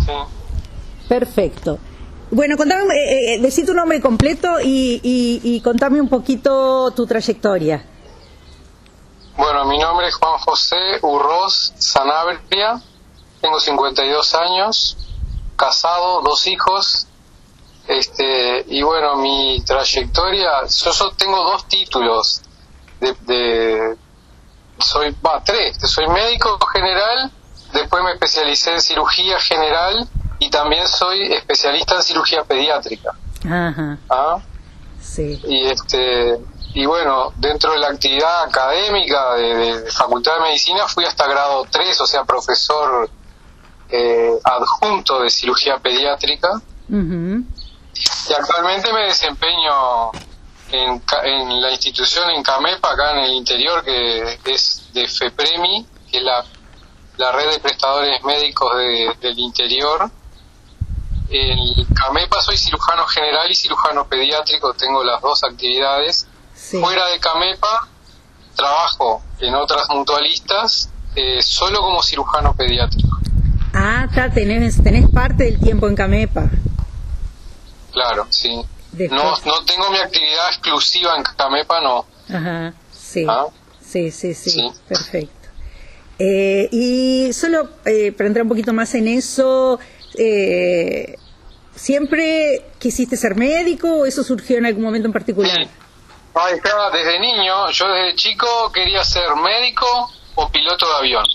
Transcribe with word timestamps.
Sí. 0.00 0.12
Perfecto. 1.08 1.78
Bueno, 2.30 2.56
contame, 2.56 2.94
eh, 2.94 3.34
eh, 3.34 3.40
decí 3.42 3.64
tu 3.66 3.74
nombre 3.74 4.00
completo 4.00 4.58
y, 4.62 5.00
y, 5.02 5.40
y 5.42 5.60
contame 5.60 6.00
un 6.00 6.08
poquito 6.08 6.90
tu 6.92 7.06
trayectoria. 7.06 7.84
Bueno, 9.36 9.64
mi 9.66 9.78
nombre 9.78 10.08
es 10.08 10.14
Juan 10.14 10.38
José 10.38 10.76
Urroz 11.02 11.72
Sanabria, 11.76 12.80
tengo 13.40 13.60
52 13.60 14.34
años, 14.34 14.96
casado, 15.56 16.22
dos 16.22 16.46
hijos, 16.46 17.06
este, 17.88 18.64
y 18.68 18.82
bueno, 18.82 19.16
mi 19.16 19.62
trayectoria, 19.66 20.66
yo, 20.68 20.90
yo 20.92 21.10
tengo 21.12 21.42
dos 21.44 21.66
títulos 21.66 22.42
de, 23.00 23.14
de 23.22 23.96
soy, 24.78 25.14
va, 25.24 25.42
tres, 25.44 25.78
soy 25.82 26.06
médico 26.08 26.58
general, 26.72 27.30
después 27.72 28.02
me 28.04 28.12
especialicé 28.12 28.72
en 28.72 28.80
cirugía 28.80 29.38
general 29.40 30.08
y 30.38 30.50
también 30.50 30.86
soy 30.88 31.32
especialista 31.32 31.96
en 31.96 32.02
cirugía 32.02 32.44
pediátrica. 32.44 33.10
Ajá, 33.44 33.98
¿ah? 34.10 34.38
sí. 35.00 35.40
y 35.44 35.66
este 35.66 36.38
y 36.74 36.86
bueno 36.86 37.32
dentro 37.36 37.72
de 37.72 37.78
la 37.78 37.88
actividad 37.88 38.44
académica 38.44 39.34
de, 39.34 39.54
de- 39.56 39.80
de 39.82 39.90
facultad 39.90 40.34
de 40.36 40.40
medicina 40.42 40.86
fui 40.88 41.04
hasta 41.04 41.26
grado 41.26 41.66
3 41.70 42.00
o 42.00 42.06
sea 42.06 42.24
profesor 42.24 43.10
eh, 43.90 44.30
adjunto 44.44 45.20
de 45.22 45.28
cirugía 45.28 45.78
pediátrica 45.78 46.48
Ujú. 46.88 47.44
y 48.28 48.32
actualmente 48.32 48.90
me 48.92 49.04
desempeño 49.06 50.12
en, 50.70 51.02
en 51.24 51.60
la 51.60 51.70
institución 51.72 52.30
en 52.30 52.42
Camepa 52.42 52.92
acá 52.92 53.12
en 53.12 53.18
el 53.18 53.32
interior 53.34 53.84
que 53.84 54.38
es 54.46 54.84
de 54.94 55.06
FEPREMI 55.08 55.86
que 56.10 56.18
es 56.18 56.22
la, 56.22 56.42
la 57.16 57.32
red 57.32 57.50
de 57.50 57.60
prestadores 57.60 58.22
médicos 58.24 58.76
de- 58.76 59.16
del 59.20 59.38
interior 59.38 60.10
en 61.30 61.84
Camepa 61.94 62.42
soy 62.42 62.56
cirujano 62.56 63.06
general 63.06 63.50
y 63.50 63.54
cirujano 63.54 64.06
pediátrico 64.06 64.74
tengo 64.74 65.02
las 65.04 65.20
dos 65.22 65.42
actividades 65.44 66.26
Sí. 66.54 66.78
Fuera 66.80 67.06
de 67.08 67.18
Camepa, 67.18 67.88
trabajo 68.54 69.22
en 69.40 69.54
otras 69.54 69.84
mutualistas 69.88 70.90
eh, 71.16 71.40
solo 71.42 71.80
como 71.80 72.02
cirujano 72.02 72.54
pediátrico. 72.54 73.18
Ah, 73.74 74.06
ta, 74.14 74.30
tenés, 74.30 74.82
tenés 74.82 75.08
parte 75.10 75.44
del 75.44 75.58
tiempo 75.58 75.88
en 75.88 75.96
Camepa. 75.96 76.50
Claro, 77.92 78.26
sí. 78.30 78.62
Después- 78.92 79.20
No, 79.22 79.30
no 79.46 79.64
tengo 79.64 79.90
mi 79.90 79.98
actividad 79.98 80.48
exclusiva 80.50 81.16
en 81.16 81.22
Camepa, 81.22 81.80
no. 81.80 82.06
Ajá, 82.32 82.74
sí. 82.92 83.24
Ah. 83.28 83.46
Sí, 83.80 84.10
sí, 84.10 84.34
sí, 84.34 84.50
Sí. 84.50 84.72
perfecto. 84.88 85.41
Eh, 86.24 86.68
y 86.70 87.32
solo 87.32 87.68
eh, 87.84 88.12
para 88.12 88.28
entrar 88.28 88.44
un 88.44 88.48
poquito 88.48 88.72
más 88.72 88.94
en 88.94 89.08
eso, 89.08 89.80
eh, 90.16 91.16
¿siempre 91.74 92.64
quisiste 92.78 93.16
ser 93.16 93.34
médico 93.34 93.88
o 93.92 94.06
eso 94.06 94.22
surgió 94.22 94.56
en 94.56 94.66
algún 94.66 94.84
momento 94.84 95.08
en 95.08 95.12
particular? 95.12 95.66
Ahí 96.34 96.54
está, 96.54 96.90
desde 96.92 97.18
niño, 97.18 97.68
yo 97.70 97.88
desde 97.88 98.14
chico 98.14 98.46
quería 98.72 99.02
ser 99.02 99.34
médico 99.34 99.84
o 100.36 100.48
piloto 100.48 100.86
de 100.86 100.94
avión. 100.94 101.26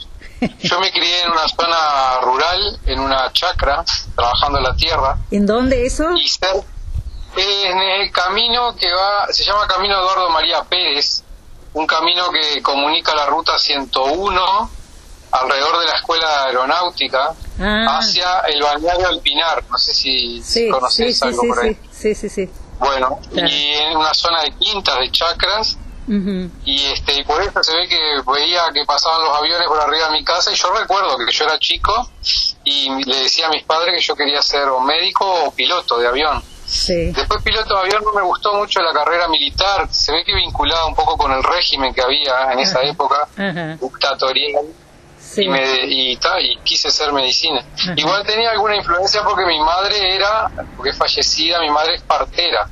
Yo 0.59 0.79
me 0.79 0.89
crié 0.93 1.23
en 1.23 1.31
una 1.31 1.47
zona 1.49 2.21
rural, 2.21 2.79
en 2.85 2.99
una 3.01 3.33
chacra, 3.33 3.83
trabajando 4.15 4.59
en 4.59 4.63
la 4.63 4.75
tierra. 4.77 5.17
¿En 5.31 5.45
dónde 5.45 5.85
eso? 5.85 6.13
y 6.15 6.29
ser 6.29 6.63
en 7.35 7.77
el 7.77 8.11
camino 8.13 8.73
que 8.73 8.89
va, 8.89 9.27
se 9.33 9.43
llama 9.43 9.67
Camino 9.67 9.95
Eduardo 9.95 10.29
María 10.29 10.63
Pérez, 10.63 11.23
un 11.73 11.85
camino 11.85 12.29
que 12.31 12.61
comunica 12.61 13.13
la 13.13 13.25
ruta 13.25 13.59
101 13.59 14.76
alrededor 15.41 15.79
de 15.79 15.85
la 15.85 15.95
Escuela 15.97 16.43
Aeronáutica 16.45 17.33
Ah. 17.59 17.97
hacia 17.99 18.39
el 18.47 18.61
balneario 18.61 19.09
El 19.09 19.19
Pinar. 19.21 19.63
No 19.69 19.77
sé 19.77 19.93
si, 19.93 20.41
Sí, 20.43 20.65
sí, 20.65 20.69
conoces 20.69 21.17
sí, 21.17 21.25
algo 21.25 21.41
sí, 21.41 21.47
por 21.47 21.59
ahí. 21.65 21.77
sí, 21.91 22.13
sí, 22.15 22.29
sí. 22.29 22.49
Bueno, 22.79 23.19
Claro. 23.31 23.47
y 23.49 23.73
en 23.73 23.97
una 23.97 24.13
zona 24.13 24.43
de 24.43 24.51
quintas, 24.51 24.99
de 24.99 25.11
chacras, 25.11 25.77
y 26.63 26.83
este 26.85 27.19
y 27.19 27.23
por 27.25 27.41
eso 27.41 27.61
se 27.61 27.75
ve 27.75 27.85
que 27.89 27.97
veía 28.31 28.61
que 28.73 28.85
pasaban 28.85 29.25
los 29.25 29.37
aviones 29.37 29.67
por 29.67 29.77
arriba 29.77 30.05
de 30.05 30.11
mi 30.13 30.23
casa 30.23 30.51
y 30.53 30.55
yo 30.55 30.71
recuerdo 30.71 31.17
que 31.17 31.29
yo 31.29 31.43
era 31.43 31.59
chico 31.59 32.09
y 32.63 33.03
le 33.03 33.23
decía 33.23 33.47
a 33.47 33.49
mis 33.49 33.63
padres 33.63 33.93
que 33.97 34.01
yo 34.01 34.15
quería 34.15 34.41
ser 34.41 34.69
o 34.69 34.79
médico 34.79 35.25
o 35.45 35.51
piloto 35.51 35.97
de 35.97 36.07
avión. 36.07 36.41
Sí. 36.65 37.11
Después 37.11 37.41
piloto 37.43 37.73
de 37.73 37.79
avión 37.81 38.03
no 38.05 38.13
me 38.13 38.21
gustó 38.21 38.53
mucho 38.53 38.79
la 38.81 38.93
carrera 38.93 39.27
militar, 39.27 39.87
se 39.91 40.13
ve 40.13 40.23
que 40.23 40.33
vinculada 40.33 40.85
un 40.85 40.95
poco 40.95 41.17
con 41.17 41.31
el 41.33 41.43
régimen 41.43 41.93
que 41.93 42.01
había 42.01 42.53
en 42.53 42.59
esa 42.59 42.81
época, 42.83 43.27
dictatorial, 43.81 44.65
Sí. 45.37 45.43
y, 45.43 45.49
me, 45.49 45.85
y, 45.85 46.17
ta, 46.17 46.41
y 46.41 46.57
quise 46.63 46.89
ser 46.89 47.13
medicina. 47.13 47.63
Ajá. 47.79 47.93
Igual 47.95 48.25
tenía 48.25 48.51
alguna 48.51 48.75
influencia 48.75 49.21
porque 49.23 49.45
mi 49.45 49.59
madre 49.59 50.15
era, 50.15 50.49
porque 50.75 50.89
es 50.89 50.97
fallecida, 50.97 51.61
mi 51.61 51.69
madre 51.69 51.95
es 51.95 52.01
partera. 52.01 52.67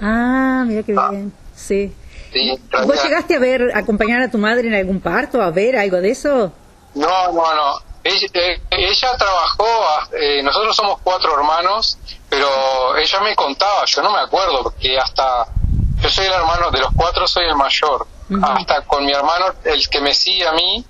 Ah, 0.00 0.64
mira 0.66 0.82
qué 0.82 0.92
bien. 0.92 1.32
Sí. 1.54 1.94
Sí, 2.32 2.60
¿Vos 2.84 3.02
llegaste 3.02 3.36
a 3.36 3.38
ver, 3.38 3.70
a 3.74 3.78
acompañar 3.78 4.22
a 4.22 4.30
tu 4.30 4.38
madre 4.38 4.68
en 4.68 4.74
algún 4.74 5.00
parto, 5.00 5.40
a 5.42 5.50
ver 5.50 5.76
algo 5.76 5.98
de 5.98 6.10
eso? 6.10 6.52
No, 6.94 7.32
no, 7.32 7.54
no. 7.54 7.78
Ella, 8.02 8.26
eh, 8.32 8.60
ella 8.70 9.08
trabajó, 9.18 9.66
eh, 10.12 10.42
nosotros 10.42 10.74
somos 10.74 11.00
cuatro 11.02 11.38
hermanos, 11.38 11.98
pero 12.30 12.96
ella 12.96 13.20
me 13.20 13.34
contaba, 13.34 13.84
yo 13.86 14.02
no 14.02 14.10
me 14.12 14.20
acuerdo, 14.20 14.62
porque 14.62 14.98
hasta, 14.98 15.46
yo 16.00 16.08
soy 16.10 16.26
el 16.26 16.32
hermano, 16.32 16.70
de 16.70 16.80
los 16.80 16.90
cuatro 16.96 17.26
soy 17.26 17.44
el 17.46 17.56
mayor, 17.56 18.06
hasta 18.42 18.82
con 18.82 19.04
mi 19.04 19.12
hermano, 19.12 19.46
el 19.64 19.88
que 19.88 20.00
me 20.00 20.14
sigue 20.14 20.46
a 20.46 20.52
mí, 20.52 20.84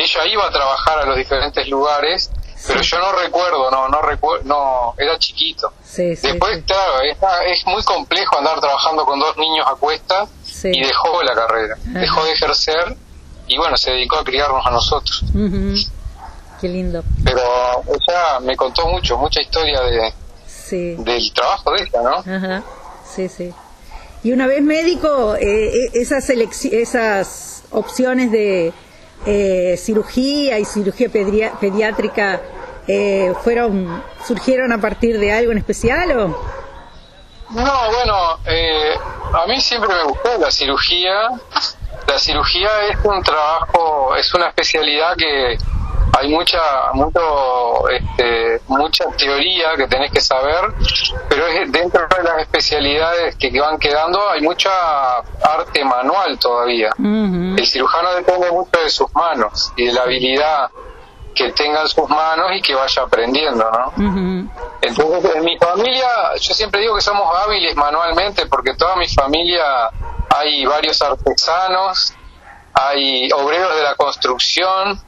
ella 0.00 0.26
iba 0.26 0.46
a 0.46 0.50
trabajar 0.50 0.98
a 1.00 1.04
los 1.06 1.16
diferentes 1.16 1.68
lugares, 1.68 2.30
pero 2.66 2.80
yo 2.82 2.98
no 2.98 3.12
recuerdo, 3.12 3.70
no, 3.70 3.88
no 3.88 4.02
recuerdo, 4.02 4.44
no, 4.44 4.94
era 4.98 5.18
chiquito. 5.18 5.72
Sí, 5.84 6.14
sí. 6.16 6.28
Después, 6.28 6.62
claro, 6.66 7.00
es, 7.02 7.16
es 7.46 7.66
muy 7.66 7.82
complejo 7.84 8.38
andar 8.38 8.60
trabajando 8.60 9.04
con 9.04 9.18
dos 9.18 9.36
niños 9.36 9.66
a 9.66 9.74
cuestas 9.76 10.28
y 10.64 10.82
dejó 10.82 11.22
la 11.22 11.34
carrera, 11.34 11.76
Ajá. 11.90 11.98
dejó 12.00 12.24
de 12.24 12.32
ejercer 12.32 12.96
y 13.46 13.56
bueno, 13.58 13.76
se 13.76 13.90
dedicó 13.92 14.18
a 14.18 14.24
criarnos 14.24 14.64
a 14.66 14.70
nosotros. 14.70 15.24
Qué 16.60 16.68
lindo. 16.68 17.02
pero 17.24 17.40
ella 17.86 18.40
me 18.40 18.54
contó 18.56 18.86
mucho, 18.88 19.16
mucha 19.16 19.40
historia 19.40 19.80
de, 19.80 20.12
del 20.70 21.32
trabajo 21.32 21.72
de 21.72 21.82
ella, 21.82 22.02
¿no? 22.02 22.16
Ajá. 22.18 22.62
Sí, 23.08 23.28
sí. 23.28 23.52
Y 24.22 24.32
una 24.32 24.46
vez 24.46 24.60
médico, 24.62 25.34
eh, 25.36 25.68
eh, 25.68 25.90
esas, 25.94 26.28
esas 26.28 27.62
opciones 27.70 28.30
de 28.30 28.72
eh, 29.26 29.76
cirugía 29.76 30.58
y 30.58 30.64
cirugía 30.64 31.08
pediátrica 31.10 32.40
eh, 32.88 33.34
fueron 33.42 34.02
surgieron 34.26 34.72
a 34.72 34.80
partir 34.80 35.18
de 35.18 35.32
algo 35.32 35.52
en 35.52 35.58
especial 35.58 36.10
o 36.12 36.28
No, 37.50 37.90
bueno, 37.90 38.38
eh, 38.46 38.94
a 39.32 39.46
mí 39.46 39.60
siempre 39.60 39.88
me 39.88 40.04
gustó 40.04 40.38
la 40.38 40.50
cirugía. 40.50 41.30
La 42.06 42.18
cirugía 42.18 42.68
es 42.90 42.96
un 43.04 43.22
trabajo, 43.22 44.16
es 44.16 44.32
una 44.34 44.48
especialidad 44.48 45.14
que 45.16 45.58
hay 46.20 46.28
mucha 46.28 46.60
mucho, 46.92 47.88
este, 47.88 48.60
mucha 48.68 49.04
teoría 49.16 49.76
que 49.76 49.86
tenés 49.88 50.10
que 50.12 50.20
saber, 50.20 50.72
pero 51.28 51.46
es 51.46 51.72
dentro 51.72 52.06
de 52.16 52.22
las 52.22 52.42
especialidades 52.42 53.36
que, 53.36 53.50
que 53.50 53.60
van 53.60 53.78
quedando 53.78 54.30
hay 54.30 54.42
mucha 54.42 54.70
arte 55.18 55.84
manual 55.84 56.38
todavía. 56.38 56.90
El 56.98 57.66
cirujano 57.66 58.12
depende 58.14 58.50
mucho 58.50 58.80
de 58.82 58.90
sus 58.90 59.12
manos 59.14 59.72
y 59.76 59.86
de 59.86 59.92
la 59.92 60.02
habilidad 60.02 60.70
que 61.34 61.52
tenga 61.52 61.82
en 61.82 61.88
sus 61.88 62.08
manos 62.08 62.50
y 62.54 62.60
que 62.60 62.74
vaya 62.74 63.02
aprendiendo, 63.02 63.70
¿no? 63.70 63.92
Entonces, 64.82 65.36
en 65.36 65.44
mi 65.44 65.56
familia, 65.58 66.08
yo 66.38 66.54
siempre 66.54 66.80
digo 66.80 66.94
que 66.96 67.00
somos 67.00 67.26
hábiles 67.38 67.76
manualmente 67.76 68.46
porque 68.46 68.74
toda 68.74 68.96
mi 68.96 69.08
familia 69.08 69.90
hay 70.28 70.64
varios 70.64 71.00
artesanos, 71.02 72.14
hay 72.74 73.30
obreros 73.32 73.74
de 73.74 73.82
la 73.82 73.94
construcción, 73.94 75.00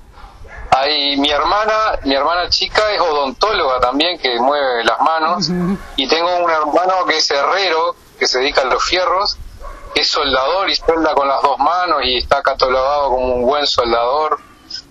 hay 0.75 1.17
mi 1.19 1.31
hermana, 1.31 1.99
mi 2.05 2.15
hermana 2.15 2.49
chica 2.49 2.83
es 2.93 3.01
odontóloga 3.01 3.79
también 3.81 4.19
que 4.19 4.39
mueve 4.41 4.85
las 4.85 4.99
manos 5.01 5.49
y 5.97 6.09
tengo 6.09 6.35
un 6.37 6.51
hermano 6.51 7.05
que 7.07 7.19
es 7.19 7.31
herrero, 7.31 7.95
que 8.19 8.27
se 8.27 8.39
dedica 8.39 8.63
a 8.63 8.65
los 8.65 8.83
fierros, 8.83 9.37
que 9.95 10.01
es 10.01 10.09
soldador 10.09 10.71
y 10.71 10.75
suelda 10.75 11.13
con 11.15 11.29
las 11.29 11.43
dos 11.43 11.59
manos 11.59 12.01
y 12.05 12.17
está 12.17 12.43
catalogado 12.43 13.11
como 13.11 13.35
un 13.35 13.43
buen 13.43 13.67
soldador. 13.67 14.41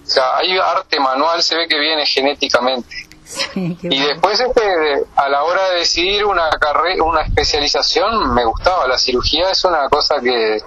O 0.04 0.06
sea, 0.14 0.38
hay 0.38 0.56
arte 0.58 1.00
manual, 1.00 1.42
se 1.42 1.56
ve 1.56 1.68
que 1.68 1.80
viene 1.80 2.06
genéticamente. 2.06 2.96
Sí, 3.24 3.78
Y 3.82 3.88
bueno. 3.88 4.08
después, 4.08 4.40
este, 4.42 5.06
a 5.16 5.30
la 5.30 5.44
hora 5.44 5.70
de 5.70 5.78
decidir 5.78 6.26
una 6.26 6.50
carrera, 6.52 7.02
una 7.04 7.22
especialización, 7.22 8.34
me 8.36 8.44
gustaba. 8.46 8.88
La 8.88 8.98
cirugía 8.98 9.50
es 9.50 9.64
una 9.64 9.88
cosa 9.90 10.16
que, 10.22 10.62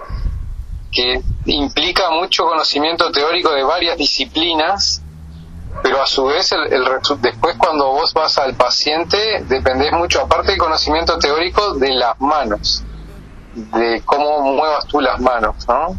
que 0.91 1.21
implica 1.45 2.09
mucho 2.09 2.45
conocimiento 2.45 3.11
teórico 3.11 3.51
de 3.51 3.63
varias 3.63 3.97
disciplinas, 3.97 5.01
pero 5.81 6.01
a 6.01 6.05
su 6.05 6.25
vez, 6.25 6.51
el, 6.51 6.83
después 7.19 7.55
cuando 7.57 7.91
vos 7.91 8.13
vas 8.13 8.37
al 8.37 8.55
paciente, 8.55 9.43
dependés 9.47 9.91
mucho, 9.91 10.21
aparte 10.21 10.51
del 10.51 10.59
conocimiento 10.59 11.17
teórico, 11.19 11.73
de 11.75 11.91
las 11.91 12.19
manos, 12.19 12.83
de 13.53 14.01
cómo 14.03 14.41
muevas 14.41 14.85
tú 14.87 14.99
las 14.99 15.19
manos, 15.19 15.55
¿no? 15.67 15.97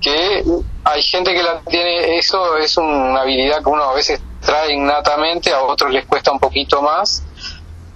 Que 0.00 0.44
hay 0.84 1.02
gente 1.02 1.32
que 1.32 1.42
la 1.42 1.60
tiene, 1.60 2.18
eso 2.18 2.56
es 2.56 2.76
una 2.76 3.20
habilidad 3.20 3.62
que 3.62 3.68
uno 3.68 3.84
a 3.84 3.94
veces 3.94 4.20
trae 4.40 4.72
innatamente, 4.72 5.52
a 5.52 5.62
otros 5.62 5.92
les 5.92 6.06
cuesta 6.06 6.32
un 6.32 6.40
poquito 6.40 6.82
más, 6.82 7.22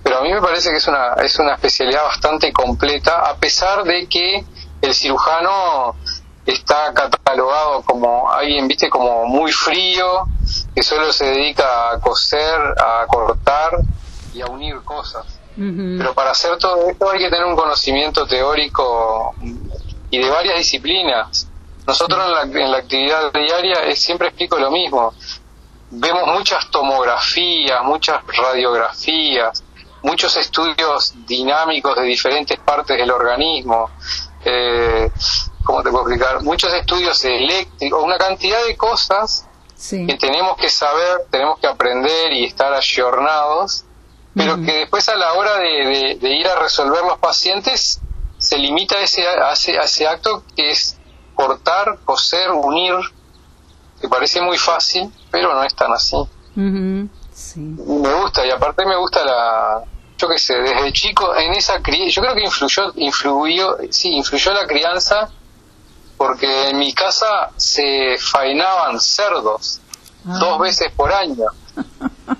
pero 0.02 0.18
a 0.18 0.22
mí 0.22 0.32
me 0.32 0.40
parece 0.40 0.70
que 0.70 0.76
es 0.76 0.88
una, 0.88 1.14
es 1.22 1.38
una 1.38 1.54
especialidad 1.54 2.04
bastante 2.04 2.52
completa, 2.52 3.28
a 3.28 3.36
pesar 3.36 3.84
de 3.84 4.06
que 4.08 4.44
el 4.82 4.94
cirujano 4.94 5.96
está 6.44 6.92
catalogado 6.92 7.82
como 7.82 8.30
alguien, 8.30 8.66
viste, 8.66 8.90
como 8.90 9.26
muy 9.26 9.52
frío, 9.52 10.26
que 10.74 10.82
solo 10.82 11.12
se 11.12 11.26
dedica 11.26 11.90
a 11.90 12.00
coser, 12.00 12.58
a 12.78 13.06
cortar 13.06 13.78
y 14.34 14.40
a 14.40 14.46
unir 14.46 14.76
cosas. 14.82 15.26
Pero 15.54 16.14
para 16.14 16.30
hacer 16.30 16.56
todo 16.56 16.88
esto 16.88 17.10
hay 17.10 17.18
que 17.18 17.28
tener 17.28 17.44
un 17.44 17.56
conocimiento 17.56 18.26
teórico 18.26 19.34
y 20.10 20.18
de 20.18 20.30
varias 20.30 20.56
disciplinas. 20.56 21.46
Nosotros 21.86 22.24
en 22.26 22.32
la, 22.32 22.60
en 22.60 22.70
la 22.70 22.78
actividad 22.78 23.32
diaria 23.32 23.84
es, 23.84 24.00
siempre 24.00 24.28
explico 24.28 24.58
lo 24.58 24.70
mismo. 24.70 25.12
Vemos 25.90 26.26
muchas 26.26 26.70
tomografías, 26.70 27.82
muchas 27.84 28.22
radiografías, 28.26 29.62
muchos 30.02 30.34
estudios 30.36 31.12
dinámicos 31.26 31.96
de 31.96 32.02
diferentes 32.04 32.58
partes 32.58 32.96
del 32.96 33.10
organismo. 33.10 33.90
Eh, 34.44 35.10
¿Cómo 35.64 35.82
te 35.82 35.90
puedo 35.90 36.08
explicar? 36.08 36.42
Muchos 36.42 36.72
estudios 36.72 37.22
eléctricos, 37.24 38.02
una 38.02 38.16
cantidad 38.16 38.64
de 38.64 38.76
cosas 38.76 39.46
que 39.90 40.16
tenemos 40.18 40.56
que 40.56 40.68
saber, 40.68 41.26
tenemos 41.30 41.58
que 41.58 41.66
aprender 41.66 42.32
y 42.32 42.44
estar 42.44 42.72
ayornados, 42.72 43.84
pero 44.34 44.56
que 44.62 44.72
después 44.72 45.08
a 45.08 45.16
la 45.16 45.34
hora 45.34 45.58
de, 45.58 46.18
ir 46.22 46.46
a 46.46 46.58
resolver 46.58 47.02
los 47.02 47.18
pacientes 47.18 48.00
se 48.38 48.58
limita 48.58 48.96
a 48.96 49.02
ese, 49.02 49.26
a 49.26 49.52
ese, 49.52 50.06
acto 50.06 50.44
que 50.56 50.70
es 50.70 50.98
cortar, 51.34 51.98
coser, 52.04 52.50
unir, 52.50 52.94
que 54.00 54.08
parece 54.08 54.40
muy 54.40 54.56
fácil, 54.56 55.12
pero 55.30 55.52
no 55.54 55.62
es 55.64 55.74
tan 55.74 55.92
así. 55.92 56.16
Me 56.54 58.14
gusta, 58.14 58.46
y 58.46 58.50
aparte 58.50 58.84
me 58.86 58.96
gusta 58.96 59.24
la, 59.24 59.84
yo 60.18 60.28
qué 60.28 60.38
sé, 60.38 60.54
desde 60.54 60.92
chico, 60.92 61.34
en 61.36 61.52
esa 61.54 61.78
yo 61.78 62.22
creo 62.22 62.34
que 62.34 62.44
influyó, 62.44 62.92
influyó, 62.96 63.76
sí, 63.90 64.10
influyó 64.12 64.52
la 64.52 64.66
crianza, 64.66 65.28
porque 66.22 66.68
en 66.68 66.78
mi 66.78 66.94
casa 66.94 67.50
se 67.56 68.16
fainaban 68.16 69.00
cerdos 69.00 69.80
ah. 70.24 70.38
dos 70.38 70.60
veces 70.60 70.92
por 70.92 71.12
año, 71.12 71.46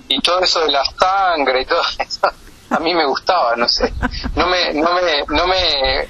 y 0.07 0.21
todo 0.21 0.39
eso 0.39 0.61
de 0.61 0.71
la 0.71 0.83
sangre 0.97 1.63
y 1.63 1.65
todo 1.65 1.81
eso, 1.99 2.21
a 2.69 2.79
mí 2.79 2.93
me 2.93 3.05
gustaba, 3.05 3.57
no 3.57 3.67
sé, 3.67 3.93
no 4.37 4.47
me, 4.47 4.73
no 4.75 4.93
me, 4.93 5.01
no 5.27 5.47
me, 5.47 6.07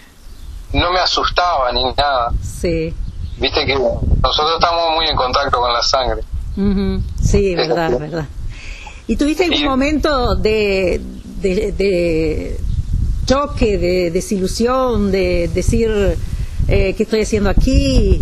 no 0.79 0.91
me 0.91 0.99
asustaba 0.99 1.71
ni 1.71 1.83
nada. 1.95 2.31
Sí. 2.43 2.93
Viste 3.37 3.65
que 3.65 3.73
nosotros 3.73 4.53
estamos 4.53 4.93
muy 4.93 5.07
en 5.07 5.15
contacto 5.15 5.57
con 5.57 5.73
la 5.73 5.81
sangre. 5.81 6.21
Sí, 7.23 7.55
verdad, 7.55 7.89
verdad. 7.99 8.27
¿Y 9.07 9.15
tuviste 9.15 9.45
algún 9.45 9.65
momento 9.65 10.35
de, 10.35 11.01
de, 11.41 12.59
choque, 13.25 13.79
de 13.79 14.11
desilusión, 14.11 15.11
de 15.11 15.49
decir 15.51 16.19
eh, 16.67 16.93
qué 16.95 17.03
estoy 17.03 17.21
haciendo 17.21 17.49
aquí 17.49 18.21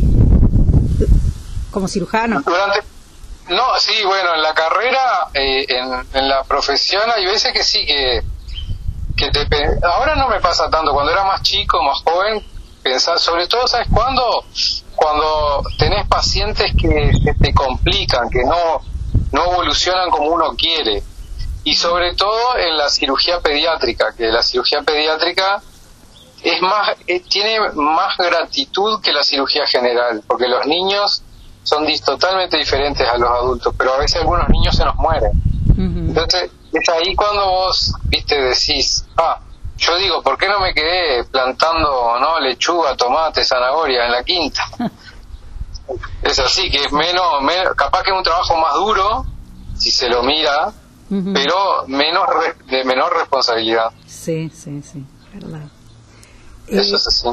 como 1.71 1.87
cirujano. 1.87 2.43
no, 3.49 3.63
sí, 3.79 4.03
bueno, 4.05 4.35
en 4.35 4.41
la 4.41 4.53
carrera, 4.53 5.27
eh, 5.33 5.65
en, 6.13 6.29
la 6.29 6.43
profesión 6.43 7.03
hay 7.15 7.25
veces 7.25 7.53
que 7.53 7.63
sí 7.63 7.85
que, 7.85 8.21
que 9.15 9.29
te, 9.31 9.47
ahora 9.83 10.15
no 10.15 10.27
me 10.29 10.39
pasa 10.39 10.69
tanto, 10.69 10.93
cuando 10.93 11.11
era 11.11 11.23
más 11.23 11.41
chico, 11.41 11.81
más 11.81 12.01
joven, 12.03 12.45
pensar, 12.83 13.19
sobre 13.19 13.47
todo, 13.47 13.67
¿sabes 13.67 13.87
cuándo? 13.93 14.45
Cuando 14.95 15.63
tenés 15.77 16.07
pacientes 16.07 16.71
que, 16.79 17.11
que 17.23 17.33
te 17.33 17.53
complican, 17.53 18.29
que 18.29 18.43
no, 18.43 18.81
no 19.31 19.51
evolucionan 19.51 20.09
como 20.09 20.27
uno 20.27 20.55
quiere 20.57 21.03
y 21.63 21.75
sobre 21.75 22.15
todo 22.15 22.57
en 22.57 22.77
la 22.77 22.89
cirugía 22.89 23.39
pediátrica, 23.39 24.13
que 24.15 24.27
la 24.27 24.41
cirugía 24.41 24.81
pediátrica 24.81 25.61
es 26.43 26.61
más 26.61 26.95
eh, 27.07 27.21
tiene 27.29 27.59
más 27.73 28.17
gratitud 28.17 29.01
que 29.01 29.11
la 29.11 29.23
cirugía 29.23 29.65
general, 29.67 30.23
porque 30.27 30.47
los 30.47 30.65
niños 30.65 31.23
son 31.63 31.85
totalmente 32.03 32.57
diferentes 32.57 33.07
a 33.07 33.17
los 33.17 33.29
adultos, 33.29 33.73
pero 33.77 33.93
a 33.93 33.97
veces 33.97 34.21
algunos 34.21 34.49
niños 34.49 34.75
se 34.75 34.83
nos 34.83 34.95
mueren. 34.95 35.31
Entonces, 35.77 36.51
es 36.73 36.89
ahí 36.89 37.15
cuando 37.15 37.43
vos, 37.45 37.93
viste, 38.05 38.39
decís, 38.39 39.05
ah, 39.17 39.39
yo 39.77 39.97
digo, 39.97 40.21
¿por 40.21 40.37
qué 40.37 40.47
no 40.47 40.59
me 40.59 40.73
quedé 40.73 41.23
plantando 41.23 42.19
no 42.19 42.39
lechuga, 42.39 42.95
tomate, 42.95 43.43
zanahoria 43.43 44.05
en 44.05 44.11
la 44.11 44.23
quinta? 44.23 44.63
es 46.21 46.39
así, 46.39 46.69
que 46.69 46.85
es 46.85 46.91
menos, 46.91 47.41
menos, 47.41 47.73
capaz 47.75 48.03
que 48.03 48.11
es 48.11 48.17
un 48.17 48.23
trabajo 48.23 48.57
más 48.57 48.73
duro, 48.75 49.25
si 49.75 49.91
se 49.91 50.07
lo 50.07 50.21
mira, 50.23 50.71
pero 51.33 51.83
menos 51.87 52.25
de 52.67 52.83
menor 52.83 53.13
responsabilidad. 53.17 53.91
Sí, 54.05 54.49
sí, 54.53 54.81
sí, 54.83 55.03
verdad. 55.33 55.67
Eso 56.71 56.95
es 56.95 57.07
así. 57.07 57.27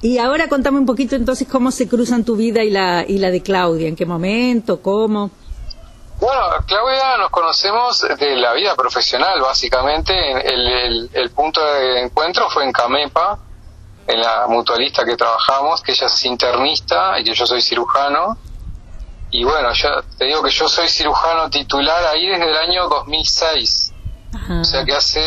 Y 0.00 0.18
ahora 0.18 0.48
contame 0.48 0.78
un 0.78 0.86
poquito 0.86 1.16
entonces 1.16 1.48
cómo 1.48 1.70
se 1.70 1.88
cruzan 1.88 2.24
tu 2.24 2.36
vida 2.36 2.62
y 2.62 2.70
la, 2.70 3.04
y 3.06 3.18
la 3.18 3.30
de 3.30 3.42
Claudia, 3.42 3.88
en 3.88 3.96
qué 3.96 4.06
momento, 4.06 4.80
cómo. 4.80 5.30
Bueno, 6.20 6.42
Claudia 6.66 7.16
nos 7.18 7.30
conocemos 7.30 8.04
de 8.18 8.36
la 8.36 8.52
vida 8.52 8.74
profesional, 8.76 9.40
básicamente. 9.40 10.12
El, 10.12 11.10
el, 11.12 11.30
punto 11.30 11.64
de 11.64 12.02
encuentro 12.02 12.48
fue 12.50 12.64
en 12.64 12.72
Camepa, 12.72 13.38
en 14.06 14.20
la 14.20 14.46
mutualista 14.48 15.04
que 15.04 15.16
trabajamos, 15.16 15.82
que 15.82 15.92
ella 15.92 16.06
es 16.06 16.24
internista 16.24 17.18
y 17.20 17.24
que 17.24 17.34
yo 17.34 17.46
soy 17.46 17.62
cirujano 17.62 18.36
y 19.30 19.44
bueno, 19.44 19.72
yo 19.74 19.88
te 20.16 20.24
digo 20.24 20.42
que 20.42 20.50
yo 20.50 20.66
soy 20.68 20.88
cirujano 20.88 21.50
titular 21.50 22.02
ahí 22.06 22.26
desde 22.26 22.50
el 22.50 22.56
año 22.56 22.88
2006. 22.88 23.92
O 24.60 24.64
sea 24.64 24.84
que 24.84 24.94
hace 24.94 25.20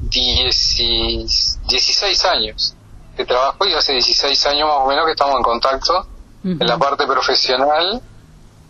16 0.00 2.24
años 2.24 2.75
que 3.16 3.24
trabajo 3.24 3.64
y 3.66 3.74
hace 3.74 3.92
16 3.92 4.46
años 4.46 4.68
más 4.68 4.78
o 4.78 4.86
menos 4.86 5.06
que 5.06 5.12
estamos 5.12 5.36
en 5.36 5.42
contacto 5.42 6.06
en 6.44 6.66
la 6.66 6.78
parte 6.78 7.06
profesional 7.06 8.00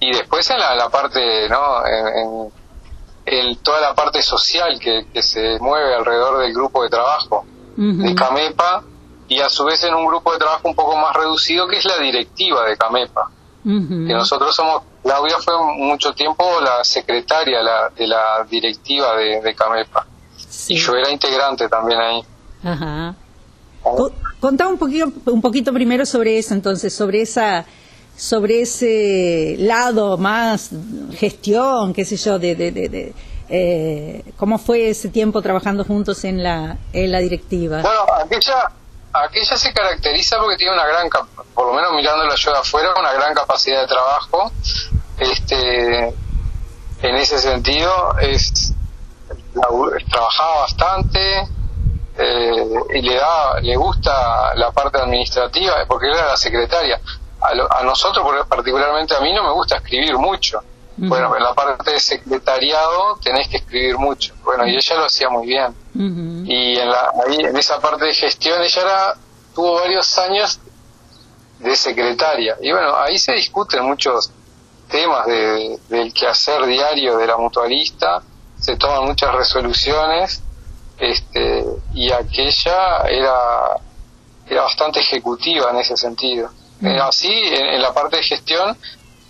y 0.00 0.12
después 0.12 0.48
en 0.50 0.58
la, 0.58 0.88
parte, 0.88 1.48
¿no? 1.48 1.87
En, 3.26 3.56
toda 3.62 3.81
la 3.81 3.94
parte 3.94 4.22
social 4.22 4.78
que, 4.78 5.22
se 5.22 5.58
mueve 5.58 5.94
alrededor 5.94 6.38
del 6.38 6.54
grupo 6.54 6.82
de 6.84 6.88
trabajo 6.88 7.44
de 7.76 8.14
CAMEPA 8.14 8.84
y 9.28 9.40
a 9.40 9.48
su 9.48 9.64
vez 9.64 9.82
en 9.84 9.94
un 9.94 10.06
grupo 10.06 10.32
de 10.32 10.38
trabajo 10.38 10.69
un 10.69 10.75
poco 10.75 10.96
más 10.96 11.14
reducido 11.14 11.66
que 11.66 11.78
es 11.78 11.84
la 11.84 11.98
directiva 11.98 12.64
de 12.64 12.76
CAMEPA 12.76 13.31
que 13.66 14.12
nosotros 14.14 14.54
somos, 14.54 14.82
Claudia 15.02 15.38
fue 15.44 15.54
mucho 15.75 16.12
tiempo 16.12 16.44
la 16.60 16.84
secretaria 16.84 17.58
de 17.96 18.06
la 18.06 18.46
directiva 18.48 19.17
de, 19.17 19.55
Camepa. 19.56 20.06
Y 20.69 20.76
yo 20.76 20.94
era 20.94 21.10
integrante 21.10 21.69
también 21.69 22.00
ahí. 22.00 22.24
Ajá. 22.62 23.17
Contá 24.40 24.69
un 24.69 24.78
poquito, 24.78 25.12
un 25.26 25.40
poquito 25.40 25.72
primero 25.72 26.05
sobre 26.05 26.38
eso, 26.38 26.55
entonces, 26.55 26.94
sobre 26.94 27.22
esa 27.22 27.64
sobre 28.16 28.62
ese 28.62 29.56
lado 29.58 30.16
más 30.16 30.70
gestión, 31.19 31.93
qué 31.93 32.05
sé 32.05 32.16
yo, 32.16 32.38
de, 32.38 32.55
de, 32.55 33.14
eh, 33.48 34.24
cómo 34.36 34.58
fue 34.58 34.88
ese 34.88 35.10
tiempo 35.10 35.43
trabajando 35.43 35.84
juntos 35.84 36.24
en 36.24 36.43
la, 36.43 36.78
en 36.93 37.12
la 37.12 37.19
directiva. 37.19 37.82
Bueno, 37.82 38.00
aquella, 38.24 38.72
aquella 39.12 39.56
se 39.56 39.72
caracteriza 39.72 40.38
porque 40.38 40.56
tiene 40.56 40.72
una 40.72 40.86
gran, 40.86 41.08
por 41.55 41.66
lo 41.66 41.74
menos 41.74 41.93
mirándola 41.94 42.34
yo 42.34 42.52
de 42.52 42.58
afuera, 42.58 42.88
una 42.98 43.12
gran 43.12 43.34
capacidad 43.34 43.82
de 43.82 43.86
trabajo. 43.86 44.50
Este, 45.19 46.14
en 47.02 47.16
ese 47.16 47.38
sentido, 47.38 48.16
es 48.19 48.72
trabajaba 50.10 50.60
bastante 50.60 51.48
eh, 52.19 52.67
y 52.94 53.03
le 53.03 53.15
da, 53.17 53.61
le 53.61 53.77
gusta 53.77 54.55
la 54.55 54.70
parte 54.70 54.99
administrativa 54.99 55.85
porque 55.87 56.08
era 56.08 56.27
la 56.27 56.37
secretaria. 56.37 57.01
A, 57.41 57.79
a 57.79 57.82
nosotros, 57.82 58.27
particularmente 58.49 59.15
a 59.15 59.20
mí, 59.20 59.32
no 59.32 59.44
me 59.44 59.53
gusta 59.53 59.77
escribir 59.77 60.17
mucho. 60.17 60.61
Bueno, 60.99 61.37
en 61.37 61.43
la 61.43 61.53
parte 61.53 61.93
de 61.93 62.01
secretariado 62.01 63.19
tenés 63.23 63.49
que 63.49 63.58
escribir 63.58 63.99
mucho. 63.99 64.35
Bueno, 64.43 64.67
y 64.67 64.75
ella 64.75 64.96
lo 64.96 65.05
hacía 65.05 65.29
muy 65.29 65.46
bien. 65.46 65.75
Y 66.46 66.79
en, 66.79 66.89
la, 66.89 67.13
ahí, 67.27 67.37
en 67.41 67.56
esa 67.56 67.79
parte 67.81 68.06
de 68.06 68.15
gestión 68.15 68.63
ella 68.63 68.82
era, 68.82 69.15
tuvo 69.55 69.75
varios 69.75 70.19
años 70.19 70.58
de 71.58 71.77
secretaria. 71.77 72.56
Y 72.63 72.73
bueno, 72.73 72.96
ahí 72.96 73.19
se 73.19 73.32
discuten 73.32 73.85
muchos 73.85 74.31
temas 74.89 75.27
de, 75.27 75.79
del 75.91 76.15
quehacer 76.15 76.65
diario 76.65 77.19
de 77.19 77.27
la 77.27 77.37
mutualista, 77.37 78.23
se 78.58 78.77
toman 78.77 79.05
muchas 79.05 79.35
resoluciones, 79.35 80.43
este, 80.98 81.65
y 81.94 82.10
aquella 82.10 83.03
era, 83.08 83.79
era 84.48 84.62
bastante 84.62 85.00
ejecutiva 85.00 85.70
en 85.70 85.76
ese 85.76 85.96
sentido. 85.96 86.50
Así, 87.03 87.32
en, 87.32 87.81
la 87.81 87.93
parte 87.93 88.19
de 88.19 88.22
gestión, 88.22 88.76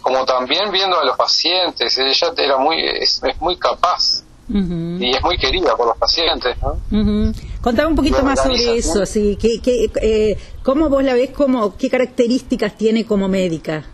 como 0.01 0.25
también 0.25 0.71
viendo 0.73 0.99
a 0.99 1.05
los 1.05 1.17
pacientes, 1.17 1.97
ella 1.99 2.33
era 2.37 2.59
muy, 2.59 2.81
es, 2.81 3.21
muy 3.41 3.57
capaz 3.57 4.25
y 4.49 5.11
es 5.11 5.23
muy 5.23 5.39
querida 5.39 5.77
por 5.77 5.89
los 5.89 5.97
pacientes. 5.97 6.57
¿no? 6.61 7.33
Contame 7.61 7.89
un 7.89 7.97
poquito 7.97 8.23
más 8.23 8.43
sobre 8.43 8.77
eso, 8.77 9.03
así, 9.03 9.37
que, 9.37 9.61
que, 9.61 9.91
eh, 10.03 10.39
¿cómo 10.63 10.89
vos 10.89 11.03
la 11.03 11.15
ves, 11.15 11.31
como, 11.31 11.77
qué 11.77 11.89
características 11.89 12.77
tiene 12.77 13.07
como 13.07 13.29
médica? 13.29 13.85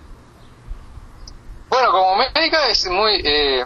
médica 2.35 2.69
es 2.69 2.87
muy 2.89 3.21
eh, 3.25 3.65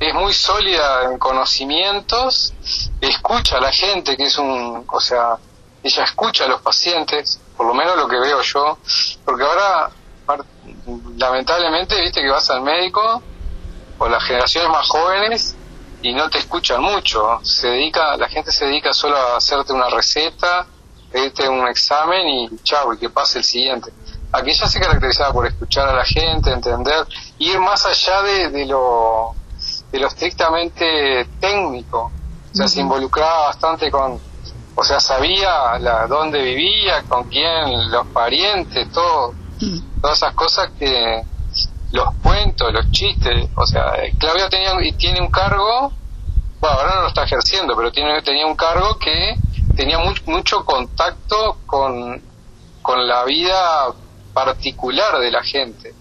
es 0.00 0.14
muy 0.14 0.32
sólida 0.32 1.04
en 1.04 1.18
conocimientos, 1.18 2.54
escucha 3.00 3.58
a 3.58 3.60
la 3.60 3.72
gente, 3.72 4.16
que 4.16 4.26
es 4.26 4.38
un, 4.38 4.84
o 4.88 5.00
sea, 5.00 5.36
ella 5.82 6.04
escucha 6.04 6.44
a 6.44 6.48
los 6.48 6.60
pacientes, 6.62 7.40
por 7.56 7.66
lo 7.66 7.74
menos 7.74 7.96
lo 7.96 8.08
que 8.08 8.18
veo 8.18 8.40
yo, 8.42 8.78
porque 9.24 9.42
ahora 9.42 9.90
lamentablemente 11.16 12.00
viste 12.00 12.20
que 12.20 12.30
vas 12.30 12.48
al 12.50 12.62
médico 12.62 13.22
o 13.98 14.08
las 14.08 14.22
generaciones 14.22 14.70
más 14.70 14.86
jóvenes 14.88 15.56
y 16.02 16.12
no 16.12 16.30
te 16.30 16.38
escuchan 16.38 16.80
mucho, 16.80 17.40
se 17.42 17.68
dedica, 17.68 18.16
la 18.16 18.28
gente 18.28 18.52
se 18.52 18.66
dedica 18.66 18.92
solo 18.92 19.16
a 19.16 19.36
hacerte 19.36 19.72
una 19.72 19.88
receta, 19.88 20.66
pedirte 21.10 21.48
un 21.48 21.66
examen 21.66 22.28
y 22.28 22.50
chao, 22.62 22.92
y 22.92 22.98
que 22.98 23.10
pase 23.10 23.38
el 23.38 23.44
siguiente. 23.44 23.90
Aquella 24.30 24.68
se 24.68 24.78
caracterizaba 24.78 25.32
por 25.32 25.46
escuchar 25.46 25.88
a 25.88 25.94
la 25.94 26.04
gente, 26.04 26.52
entender, 26.52 27.06
ir 27.38 27.58
más 27.58 27.84
allá 27.86 28.22
de, 28.22 28.50
de 28.50 28.66
lo 28.66 29.34
de 29.90 29.98
lo 29.98 30.08
estrictamente 30.08 31.28
técnico, 31.40 32.12
o 32.52 32.56
sea, 32.56 32.68
se 32.68 32.80
involucraba 32.80 33.46
bastante 33.46 33.90
con, 33.90 34.20
o 34.74 34.84
sea, 34.84 35.00
sabía 35.00 35.78
la, 35.78 36.06
dónde 36.06 36.42
vivía, 36.42 37.02
con 37.08 37.24
quién, 37.24 37.90
los 37.90 38.06
parientes, 38.08 38.90
todo, 38.92 39.34
todas 40.00 40.16
esas 40.18 40.34
cosas 40.34 40.70
que 40.78 41.24
los 41.92 42.14
cuentos, 42.22 42.72
los 42.72 42.90
chistes, 42.90 43.48
o 43.56 43.66
sea, 43.66 43.92
Claudia 44.18 44.48
tenía 44.48 44.72
y 44.82 44.92
tiene 44.92 45.20
un 45.20 45.30
cargo, 45.30 45.92
bueno, 46.60 46.76
ahora 46.76 46.94
no 46.96 47.02
lo 47.02 47.08
está 47.08 47.24
ejerciendo, 47.24 47.76
pero 47.76 47.90
tiene 47.90 48.20
tenía 48.22 48.46
un 48.46 48.56
cargo 48.56 48.98
que 48.98 49.38
tenía 49.74 49.98
mucho 50.26 50.64
contacto 50.64 51.58
con, 51.66 52.20
con 52.82 53.06
la 53.06 53.24
vida 53.24 53.94
particular 54.34 55.18
de 55.18 55.30
la 55.30 55.42
gente. 55.42 55.94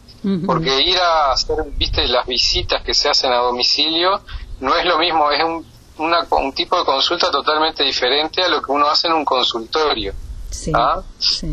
Porque 0.46 0.82
ir 0.82 0.98
a 1.00 1.32
hacer, 1.32 1.56
viste, 1.76 2.08
las 2.08 2.26
visitas 2.26 2.82
que 2.84 2.94
se 2.94 3.10
hacen 3.10 3.32
a 3.32 3.38
domicilio 3.38 4.22
no 4.60 4.76
es 4.76 4.86
lo 4.86 4.98
mismo, 4.98 5.32
es 5.32 5.44
un, 5.44 5.66
un 5.98 6.54
tipo 6.54 6.78
de 6.78 6.86
consulta 6.86 7.32
totalmente 7.32 7.84
diferente 7.84 8.44
a 8.44 8.48
lo 8.48 8.62
que 8.62 8.72
uno 8.72 8.90
hace 8.90 9.08
en 9.08 9.14
un 9.14 9.26
consultorio. 9.26 10.14
Sí, 10.50 10.72
¿ah? 10.74 11.02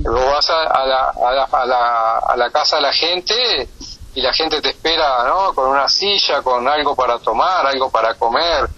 Luego 0.04 0.31
vas 0.31 0.49
a, 0.50 0.87
la, 0.87 1.11
a, 1.11 1.33
la, 1.66 2.19
a, 2.26 2.37
la, 2.37 2.50
casa 2.50 2.76
de 2.76 2.83
la 2.83 2.93
gente 2.93 3.69
y 4.14 4.21
la 4.21 4.33
gente 4.33 4.61
te 4.61 4.71
espera 4.71 5.25
¿no? 5.26 5.52
con 5.52 5.69
una 5.69 5.88
silla, 5.88 6.43
con 6.43 6.66
algo 6.69 6.95
para 6.95 7.19
tomar, 7.19 7.66
algo 7.66 7.90
para 7.90 8.14
comer. 8.14 8.69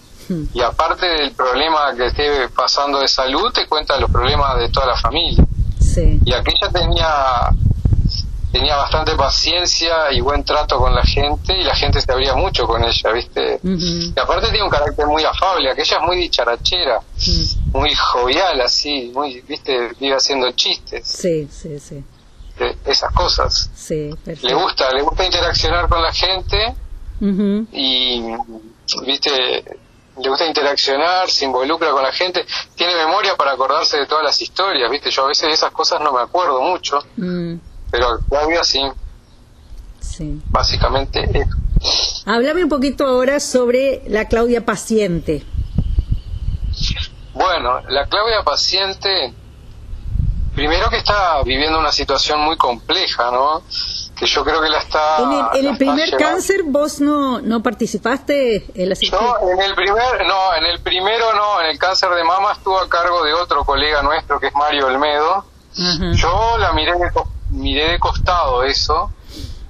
Y 0.52 0.60
aparte 0.60 1.06
del 1.06 1.32
problema 1.32 1.94
que 1.94 2.06
esté 2.06 2.48
pasando 2.48 2.98
de 2.98 3.06
salud, 3.06 3.52
te 3.52 3.68
cuenta 3.68 3.98
los 4.00 4.10
problemas 4.10 4.58
de 4.58 4.68
toda 4.70 4.86
la 4.86 4.96
familia. 4.96 5.44
Sí. 5.80 6.20
Y 6.24 6.32
aquella 6.32 6.68
tenía 6.72 7.50
tenía 8.56 8.76
bastante 8.76 9.14
paciencia 9.16 10.10
y 10.12 10.20
buen 10.22 10.42
trato 10.42 10.78
con 10.78 10.94
la 10.94 11.02
gente 11.04 11.52
y 11.52 11.62
la 11.62 11.74
gente 11.74 12.00
se 12.00 12.10
abría 12.10 12.34
mucho 12.34 12.66
con 12.66 12.82
ella, 12.82 13.12
¿viste? 13.12 13.60
Y 13.62 14.18
aparte 14.18 14.48
tiene 14.48 14.62
un 14.64 14.70
carácter 14.70 15.06
muy 15.06 15.22
afable, 15.24 15.70
aquella 15.70 15.98
es 15.98 16.02
muy 16.02 16.16
dicharachera, 16.16 17.00
muy 17.72 17.94
jovial 17.94 18.58
así, 18.62 19.10
muy, 19.14 19.42
¿viste? 19.42 19.90
Vive 20.00 20.16
haciendo 20.16 20.50
chistes. 20.52 21.06
Sí, 21.06 21.46
sí, 21.50 21.78
sí. 21.78 22.02
esas 22.86 23.12
cosas. 23.12 23.70
Sí, 23.74 24.10
Le 24.24 24.54
gusta, 24.54 24.90
le 24.92 25.02
gusta 25.02 25.26
interaccionar 25.26 25.86
con 25.86 26.02
la 26.02 26.12
gente 26.12 26.74
y, 27.20 28.22
¿viste? 29.04 29.64
le 30.18 30.30
gusta 30.30 30.46
interaccionar, 30.46 31.28
se 31.28 31.44
involucra 31.44 31.90
con 31.90 32.02
la 32.02 32.12
gente, 32.12 32.46
tiene 32.74 32.94
memoria 32.94 33.36
para 33.36 33.52
acordarse 33.52 33.98
de 33.98 34.06
todas 34.06 34.24
las 34.24 34.40
historias, 34.40 34.90
¿viste? 34.90 35.10
Yo 35.10 35.24
a 35.24 35.28
veces 35.28 35.46
de 35.46 35.52
esas 35.52 35.72
cosas 35.72 36.00
no 36.00 36.10
me 36.10 36.22
acuerdo 36.22 36.62
mucho, 36.62 37.04
mm 37.18 37.56
pero 37.90 38.18
Claudia 38.28 38.64
sí. 38.64 38.80
Sí. 40.00 40.40
Básicamente 40.50 41.28
eso. 41.32 41.56
Háblame 42.24 42.64
un 42.64 42.68
poquito 42.68 43.06
ahora 43.06 43.40
sobre 43.40 44.02
la 44.06 44.26
Claudia 44.26 44.64
paciente. 44.64 45.44
Bueno, 47.34 47.80
la 47.88 48.06
Claudia 48.06 48.42
paciente, 48.42 49.34
primero 50.54 50.88
que 50.88 50.96
está 50.96 51.42
viviendo 51.44 51.78
una 51.78 51.92
situación 51.92 52.40
muy 52.40 52.56
compleja, 52.56 53.30
¿no? 53.30 53.62
Que 54.18 54.26
yo 54.26 54.42
creo 54.42 54.62
que 54.62 54.70
la 54.70 54.78
está... 54.78 55.18
En 55.54 55.66
el, 55.66 55.76
primer 55.76 56.16
cáncer 56.16 56.62
vos 56.64 57.00
no, 57.00 57.42
no 57.42 57.62
participaste 57.62 58.66
en 58.74 58.88
la 58.88 58.96
No, 59.12 59.50
en 59.50 59.60
el 59.60 59.74
primer, 59.74 60.26
no, 60.26 60.54
en 60.54 60.64
el 60.64 60.80
primero 60.80 61.34
no, 61.34 61.60
en 61.60 61.66
el 61.66 61.78
cáncer 61.78 62.08
de 62.10 62.24
mama 62.24 62.52
estuvo 62.52 62.78
a 62.78 62.88
cargo 62.88 63.22
de 63.22 63.34
otro 63.34 63.64
colega 63.64 64.02
nuestro 64.02 64.40
que 64.40 64.46
es 64.46 64.54
Mario 64.54 64.86
Olmedo. 64.86 65.44
Yo 66.14 66.56
la 66.58 66.72
miré 66.72 66.92
de 66.92 67.10
miré 67.56 67.92
de 67.92 67.98
costado 67.98 68.62
eso 68.62 69.10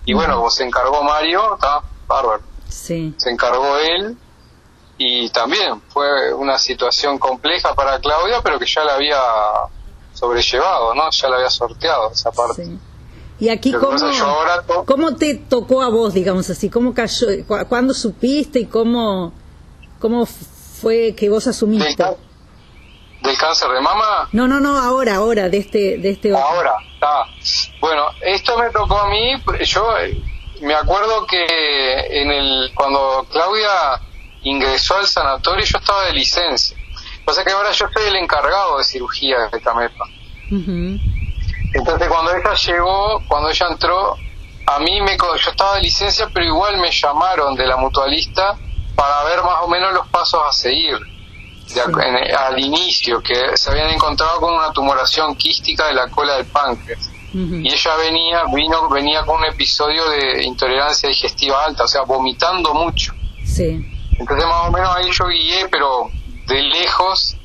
y 0.05 0.15
bueno, 0.15 0.49
se 0.51 0.65
encargó 0.65 1.03
Mario, 1.03 1.55
está 1.55 1.83
bárbaro. 2.07 2.43
Sí. 2.69 3.15
Se 3.17 3.31
encargó 3.31 3.79
él 3.79 4.17
y 4.99 5.29
también 5.31 5.83
fue 5.89 6.33
una 6.35 6.59
situación 6.59 7.19
compleja 7.19 7.75
para 7.75 7.99
Claudia, 7.99 8.41
pero 8.43 8.59
que 8.59 8.67
ya 8.67 8.85
la 8.85 8.95
había 8.95 9.21
sobrellevado, 10.13 10.95
¿no? 10.95 11.11
Ya 11.11 11.29
la 11.29 11.37
había 11.37 11.51
sorteado 11.51 12.13
esa 12.13 12.31
parte. 12.31 12.65
Sí. 12.65 12.79
Y 13.39 13.49
aquí, 13.51 13.73
¿cómo, 13.73 13.99
¿cómo 14.87 15.15
te 15.17 15.35
tocó 15.35 15.83
a 15.83 15.91
vos, 15.91 16.15
digamos 16.15 16.49
así? 16.49 16.71
¿Cómo 16.71 16.95
cayó? 16.95 17.27
¿Cuándo 17.69 17.93
supiste 17.93 18.61
y 18.61 18.67
cómo, 18.67 19.33
cómo 20.01 20.25
fue 20.25 21.15
que 21.15 21.29
vos 21.29 21.47
asumiste? 21.47 22.03
¿Del 23.21 23.37
cáncer 23.39 23.71
de 23.71 23.81
mama? 23.81 24.29
No, 24.33 24.47
no, 24.47 24.61
no, 24.61 24.79
ahora, 24.79 25.17
ahora, 25.17 25.49
de 25.49 25.59
este... 25.59 25.99
De 25.99 26.11
este 26.11 26.33
ahora, 26.33 26.75
está. 26.95 27.25
Bueno, 27.81 28.07
esto 28.21 28.59
me 28.59 28.71
tocó 28.71 28.99
a 28.99 29.09
mí, 29.09 29.35
yo 29.65 29.99
eh, 29.99 30.17
me 30.61 30.75
acuerdo 30.75 31.27
que 31.27 31.45
en 32.11 32.31
el 32.31 32.73
cuando 32.75 33.27
Claudia 33.31 34.01
ingresó 34.43 34.97
al 34.97 35.07
sanatorio 35.07 35.65
yo 35.65 35.79
estaba 35.79 36.07
de 36.07 36.13
licencia. 36.13 36.77
O 37.25 37.33
sea 37.33 37.45
que 37.45 37.53
ahora 37.53 37.73
yo 37.73 37.87
soy 37.93 38.07
el 38.07 38.17
encargado 38.17 38.79
de 38.79 38.85
cirugía 38.85 39.49
de 39.53 39.61
Camepa. 39.61 40.05
Entonces 40.51 42.09
cuando 42.09 42.33
ella 42.33 42.55
llegó, 42.55 43.23
cuando 43.27 43.51
ella 43.51 43.67
entró, 43.71 44.17
a 44.67 44.79
mí 44.79 45.01
me 45.01 45.17
yo 45.17 45.51
estaba 45.51 45.77
de 45.77 45.83
licencia, 45.83 46.29
pero 46.33 46.47
igual 46.47 46.79
me 46.79 46.91
llamaron 46.91 47.55
de 47.57 47.67
la 47.67 47.77
mutualista 47.77 48.57
para 48.95 49.25
ver 49.25 49.43
más 49.43 49.63
o 49.63 49.69
menos 49.69 49.93
los 49.93 50.07
pasos 50.09 50.41
a 50.49 50.53
seguir 50.53 50.97
al 52.39 52.59
inicio, 52.59 53.21
que 53.21 53.57
se 53.57 53.71
habían 53.71 53.91
encontrado 53.91 54.41
con 54.41 54.55
una 54.55 54.73
tumoración 54.73 55.35
quística 55.37 55.87
de 55.89 55.95
la 55.95 56.09
cola 56.09 56.37
del 56.37 56.47
páncreas. 56.47 57.11
Y 57.35 57.71
ella 57.71 57.97
venía, 57.97 58.45
vino, 58.55 58.89
venía 58.89 59.23
con 59.25 59.39
un 59.39 59.45
episodio 59.45 60.09
de 60.09 60.45
intolerancia 60.45 61.07
digestiva 61.09 61.67
alta, 61.67 61.85
o 61.85 61.89
sea, 61.89 62.03
vomitando 62.03 62.73
mucho. 62.73 63.13
Sí. 63.45 63.85
Entonces 64.19 64.47
más 64.49 64.69
o 64.69 64.71
menos 64.71 64.97
ahí 64.97 65.11
yo 65.11 65.27
guié, 65.27 65.69
pero 65.69 66.11
de 66.47 66.63
lejos, 66.63 67.37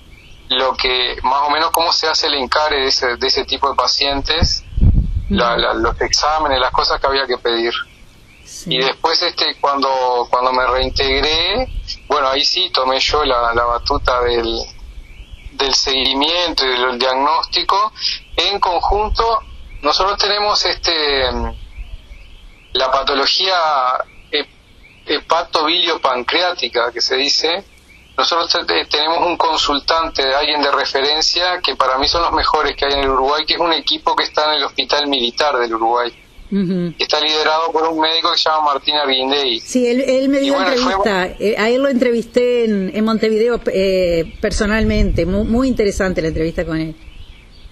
lo 0.48 0.74
que, 0.75 1.18
más 1.24 1.42
o 1.46 1.50
menos 1.50 1.72
cómo 1.72 1.92
se 1.92 2.08
hace 2.08 2.28
el 2.28 2.36
encare 2.36 2.84
de 2.84 2.88
ese, 2.88 3.18
de 3.18 3.28
ese 3.28 3.44
tipo 3.44 3.70
de 3.70 3.75
pacientes, 3.75 4.63
los 5.30 6.01
exámenes, 6.01 6.60
las 6.60 6.72
cosas 6.72 7.00
que 7.00 7.08
había 7.08 7.25
que 7.25 7.38
pedir. 7.38 7.74
Y 8.66 8.78
después 8.78 9.22
este 9.22 9.56
cuando 9.60 10.28
cuando 10.30 10.51
me 10.51 10.66
reintegré, 10.68 11.68
bueno, 12.12 12.27
ahí 12.27 12.44
sí 12.44 12.70
tomé 12.72 13.00
yo 13.00 13.24
la, 13.24 13.53
la 13.53 13.63
batuta 13.63 14.22
del, 14.22 14.46
del 15.53 15.74
seguimiento 15.74 16.65
y 16.65 16.68
del 16.68 17.00
diagnóstico. 17.00 17.94
En 18.36 18.60
conjunto, 18.60 19.39
nosotros 19.82 20.18
tenemos 20.18 20.65
este 20.65 21.30
la 22.74 22.91
patología 22.91 23.56
hepatobilio-pancreática 25.06 26.91
que 26.91 27.00
se 27.00 27.15
dice. 27.15 27.63
Nosotros 28.18 28.68
tenemos 28.89 29.25
un 29.25 29.38
consultante, 29.38 30.36
alguien 30.36 30.62
de 30.62 30.70
referencia, 30.70 31.62
que 31.62 31.77
para 31.77 31.98
mí 31.98 32.10
son 32.10 32.24
los 32.24 32.34
mejores 32.34 32.75
que 32.75 32.88
hay 32.88 32.94
en 32.94 33.03
el 33.03 33.10
Uruguay, 33.10 33.46
que 33.46 33.53
es 33.53 33.60
un 33.62 33.72
equipo 33.72 34.18
que 34.18 34.25
está 34.25 34.50
en 34.50 34.58
el 34.58 34.65
Hospital 34.65 35.08
Militar 35.08 35.58
del 35.58 35.75
Uruguay 35.75 36.13
está 37.00 37.20
liderado 37.22 37.72
por 37.72 37.88
un 37.88 38.00
médico 38.00 38.31
que 38.31 38.38
se 38.38 38.50
llama 38.50 38.74
Martín 38.74 38.96
Arguindey. 38.96 39.60
Sí, 39.62 39.88
él, 39.88 40.27
me 40.27 40.39
dio 40.39 40.60
entrevista, 40.60 41.27
eh, 41.39 41.55
a 41.58 41.70
él 41.70 41.81
lo 41.81 41.88
entrevisté 41.88 42.65
en, 42.65 42.91
en 42.93 43.05
Montevideo 43.05 43.62
eh, 43.74 44.38
personalmente, 44.41 45.25
muy, 45.25 45.67
interesante 45.67 46.22
la 46.22 46.27
entrevista 46.27 46.65
con 46.65 46.77
él. 46.77 46.96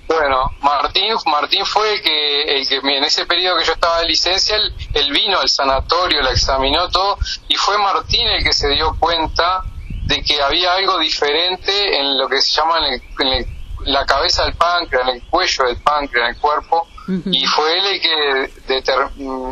Bueno, 0.07 0.50
Martín, 0.62 1.13
Martín 1.27 1.65
fue 1.65 1.93
el 1.93 2.01
que, 2.01 2.41
el 2.41 2.67
que 2.67 2.77
en 2.77 3.03
ese 3.03 3.25
periodo 3.25 3.57
que 3.59 3.65
yo 3.65 3.74
estaba 3.74 4.00
de 4.01 4.07
licencia, 4.07 4.57
él, 4.57 5.12
vino 5.12 5.39
al 5.39 5.50
sanatorio, 5.50 6.21
la 6.21 6.31
examinó 6.31 6.89
todo, 6.89 7.17
y 7.48 7.55
fue 7.55 7.77
Martín 7.77 8.27
el 8.27 8.43
que 8.43 8.53
se 8.53 8.69
dio 8.69 8.95
cuenta 8.98 9.63
de 10.05 10.24
que 10.24 10.41
había 10.41 10.74
algo 10.74 10.98
diferente 10.98 12.00
en 12.00 12.17
lo 12.17 12.27
que 12.27 12.41
se 12.41 12.53
llama 12.53 12.79
en, 13.19 13.59
la 13.86 14.05
cabeza 14.05 14.45
del 14.45 14.55
páncreas, 14.55 15.07
en 15.09 15.15
el 15.15 15.24
cuello 15.27 15.65
del 15.65 15.77
páncreas, 15.77 16.29
en 16.29 16.36
el 16.36 16.41
cuerpo, 16.41 16.88
y 17.32 17.46
fue 17.46 17.78
él 17.78 17.86
el 17.86 18.01
que 18.01 19.24
mm, 19.24 19.51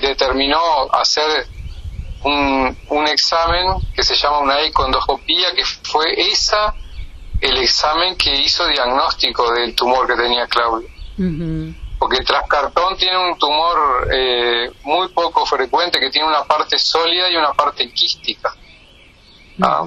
determinó 0.00 0.60
hacer 0.92 1.46
un, 2.24 2.76
un, 2.88 3.08
examen 3.08 3.66
que 3.94 4.02
se 4.02 4.14
llama 4.14 4.40
una 4.40 4.60
econdoscopía, 4.60 5.54
que 5.54 5.64
fue 5.64 6.04
esa 6.32 6.74
el 7.40 7.56
examen 7.58 8.16
que 8.16 8.34
hizo 8.34 8.66
diagnóstico 8.66 9.50
del 9.52 9.74
tumor 9.74 10.06
que 10.06 10.14
tenía 10.14 10.46
Claudia. 10.46 10.88
porque 11.98 12.24
trascartón 12.24 12.96
tiene 12.96 13.16
un 13.18 13.38
tumor 13.38 14.08
eh, 14.10 14.70
muy 14.84 15.08
poco 15.08 15.44
frecuente 15.44 16.00
que 16.00 16.10
tiene 16.10 16.26
una 16.26 16.44
parte 16.44 16.78
sólida 16.78 17.30
y 17.30 17.36
una 17.36 17.52
parte 17.52 17.90
quística. 17.92 18.54
¿ah? 19.62 19.86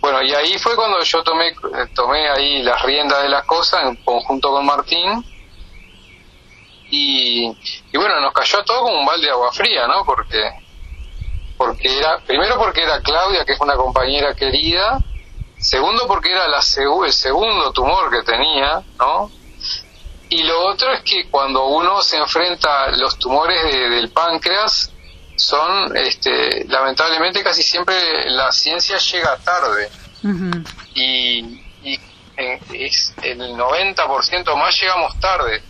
Bueno, 0.00 0.22
y 0.22 0.32
ahí 0.32 0.56
fue 0.58 0.76
cuando 0.76 1.02
yo 1.02 1.22
tomé, 1.24 1.52
tomé 1.94 2.28
ahí 2.28 2.62
las 2.62 2.80
riendas 2.82 3.22
de 3.22 3.28
las 3.28 3.44
cosas 3.44 3.84
en 3.84 3.96
conjunto 3.96 4.50
con 4.50 4.66
Martín. 4.66 5.24
Y, 6.90 7.46
y 7.92 7.98
bueno, 7.98 8.20
nos 8.20 8.32
cayó 8.32 8.64
todo 8.64 8.82
como 8.82 9.00
un 9.00 9.06
balde 9.06 9.26
de 9.26 9.32
agua 9.32 9.52
fría, 9.52 9.86
¿no? 9.86 10.04
Porque, 10.04 10.42
porque 11.56 11.98
era, 11.98 12.18
primero 12.20 12.56
porque 12.56 12.82
era 12.82 13.00
Claudia, 13.00 13.44
que 13.44 13.52
es 13.52 13.60
una 13.60 13.76
compañera 13.76 14.34
querida, 14.34 14.98
segundo 15.58 16.06
porque 16.06 16.30
era 16.30 16.48
la 16.48 16.58
el 16.58 17.12
segundo 17.12 17.72
tumor 17.72 18.10
que 18.10 18.22
tenía, 18.22 18.82
¿no? 18.98 19.30
Y 20.30 20.42
lo 20.42 20.66
otro 20.66 20.92
es 20.92 21.02
que 21.02 21.28
cuando 21.30 21.66
uno 21.66 22.02
se 22.02 22.18
enfrenta 22.18 22.84
a 22.84 22.90
los 22.90 23.18
tumores 23.18 23.62
del 23.64 24.10
páncreas, 24.10 24.92
son, 25.36 25.96
este, 25.96 26.64
lamentablemente 26.68 27.42
casi 27.42 27.62
siempre 27.62 27.94
la 28.30 28.52
ciencia 28.52 28.98
llega 28.98 29.36
tarde. 29.38 29.88
Y, 30.94 31.60
es 32.36 33.14
el 33.22 33.40
90% 33.56 34.56
más 34.56 34.80
llegamos 34.80 35.18
tarde. 35.18 35.62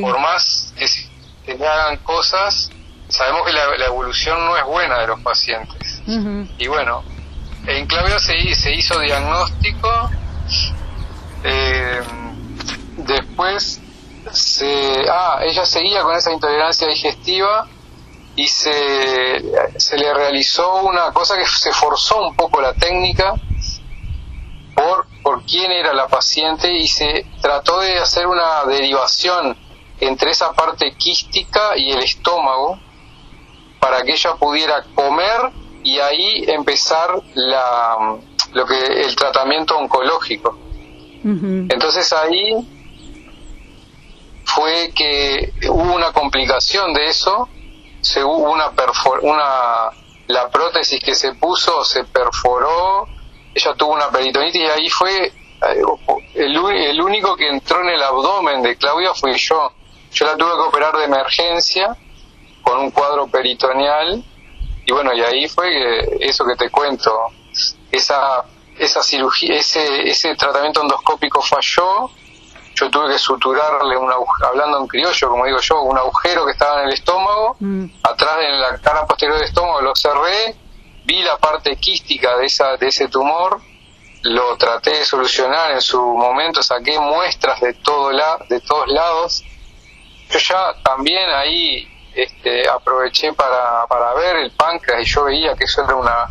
Por 0.00 0.18
más 0.18 0.72
que 0.76 0.88
se, 0.88 1.08
hagan 1.46 1.98
cosas, 1.98 2.70
sabemos 3.08 3.42
que 3.46 3.52
la, 3.52 3.86
evolución 3.86 4.44
no 4.46 4.56
es 4.56 4.64
buena 4.64 4.98
de 4.98 5.06
los 5.06 5.20
pacientes. 5.20 6.02
Y 6.58 6.66
bueno, 6.66 7.04
en 7.66 7.86
Claudia 7.86 8.18
se, 8.18 8.54
se 8.54 8.74
hizo 8.74 8.98
diagnóstico. 9.00 10.10
Eh, 11.44 12.02
después 12.96 13.80
se, 14.32 15.04
ah, 15.10 15.40
ella 15.42 15.66
seguía 15.66 16.02
con 16.02 16.16
esa 16.16 16.32
intolerancia 16.32 16.88
digestiva 16.88 17.66
y 18.36 18.46
se, 18.46 19.42
se 19.76 19.96
le 19.96 20.12
realizó 20.12 20.76
una 20.82 21.12
cosa 21.12 21.36
que 21.36 21.46
se 21.46 21.72
forzó 21.72 22.26
un 22.26 22.34
poco 22.34 22.60
la 22.60 22.72
técnica 22.74 23.34
por, 24.74 25.06
por 25.22 25.44
quién 25.44 25.70
era 25.70 25.92
la 25.92 26.08
paciente 26.08 26.72
y 26.72 26.88
se 26.88 27.26
trató 27.40 27.80
de 27.80 27.98
hacer 27.98 28.26
una 28.26 28.64
derivación 28.66 29.56
entre 30.00 30.30
esa 30.30 30.52
parte 30.52 30.94
quística 30.96 31.76
y 31.76 31.90
el 31.90 32.02
estómago 32.02 32.78
para 33.80 34.02
que 34.02 34.12
ella 34.12 34.34
pudiera 34.36 34.82
comer 34.94 35.52
y 35.82 35.98
ahí 35.98 36.44
empezar 36.48 37.10
la, 37.34 38.16
lo 38.52 38.66
que 38.66 38.78
el 38.78 39.14
tratamiento 39.14 39.76
oncológico. 39.76 40.58
Entonces 41.24 42.12
ahí 42.12 42.54
fue 44.44 44.92
que 44.94 45.52
hubo 45.70 45.94
una 45.94 46.12
complicación 46.12 46.92
de 46.92 47.08
eso, 47.08 47.48
se 48.02 48.22
hubo 48.22 48.50
una, 48.52 48.72
una 49.22 49.90
la 50.26 50.48
prótesis 50.48 51.00
que 51.02 51.14
se 51.14 51.34
puso 51.34 51.84
se 51.84 52.04
perforó, 52.04 53.08
ella 53.54 53.74
tuvo 53.74 53.92
una 53.92 54.10
peritonitis 54.10 54.60
y 54.60 54.66
ahí 54.66 54.88
fue 54.90 55.26
eh, 55.26 55.32
el, 56.34 56.56
el 56.56 57.00
único 57.00 57.36
que 57.36 57.48
entró 57.48 57.80
en 57.82 57.90
el 57.90 58.02
abdomen 58.02 58.62
de 58.62 58.76
Claudia 58.76 59.14
fui 59.14 59.34
yo. 59.36 59.72
Yo 60.14 60.26
la 60.26 60.36
tuve 60.36 60.52
que 60.52 60.68
operar 60.68 60.96
de 60.96 61.04
emergencia 61.04 61.96
con 62.62 62.78
un 62.78 62.90
cuadro 62.90 63.26
peritoneal 63.26 64.24
y 64.86 64.92
bueno, 64.92 65.12
y 65.12 65.20
ahí 65.22 65.48
fue 65.48 66.18
eso 66.20 66.44
que 66.44 66.56
te 66.56 66.70
cuento, 66.70 67.12
esa 67.90 68.44
esa 68.78 69.02
cirugía, 69.02 69.56
ese 69.56 70.08
ese 70.08 70.34
tratamiento 70.34 70.82
endoscópico 70.82 71.40
falló 71.42 72.10
yo 72.74 72.90
tuve 72.90 73.12
que 73.12 73.18
suturarle, 73.18 73.96
un 73.96 74.10
hablando 74.42 74.80
en 74.80 74.86
criollo, 74.88 75.28
como 75.28 75.46
digo 75.46 75.60
yo, 75.60 75.82
un 75.82 75.96
agujero 75.96 76.44
que 76.44 76.52
estaba 76.52 76.82
en 76.82 76.88
el 76.88 76.94
estómago, 76.94 77.56
mm. 77.60 77.84
atrás 78.02 78.36
en 78.40 78.60
la 78.60 78.78
cara 78.78 79.06
posterior 79.06 79.38
del 79.38 79.46
estómago 79.46 79.80
lo 79.80 79.94
cerré, 79.94 80.56
vi 81.04 81.22
la 81.22 81.38
parte 81.38 81.76
quística 81.76 82.36
de, 82.36 82.46
esa, 82.46 82.76
de 82.76 82.88
ese 82.88 83.06
tumor, 83.08 83.60
lo 84.22 84.56
traté 84.56 84.90
de 84.90 85.04
solucionar 85.04 85.72
en 85.72 85.80
su 85.80 86.00
momento, 86.00 86.62
saqué 86.62 86.98
muestras 86.98 87.60
de, 87.60 87.74
todo 87.74 88.10
la, 88.10 88.38
de 88.48 88.60
todos 88.60 88.88
lados. 88.88 89.44
Yo 90.34 90.40
ya 90.40 90.74
también 90.82 91.30
ahí 91.30 91.88
este, 92.12 92.68
aproveché 92.68 93.32
para, 93.34 93.86
para 93.86 94.14
ver 94.14 94.36
el 94.36 94.50
páncreas 94.50 95.02
y 95.02 95.04
yo 95.04 95.24
veía 95.24 95.54
que 95.54 95.62
eso 95.62 95.84
era 95.84 95.94
una... 95.94 96.26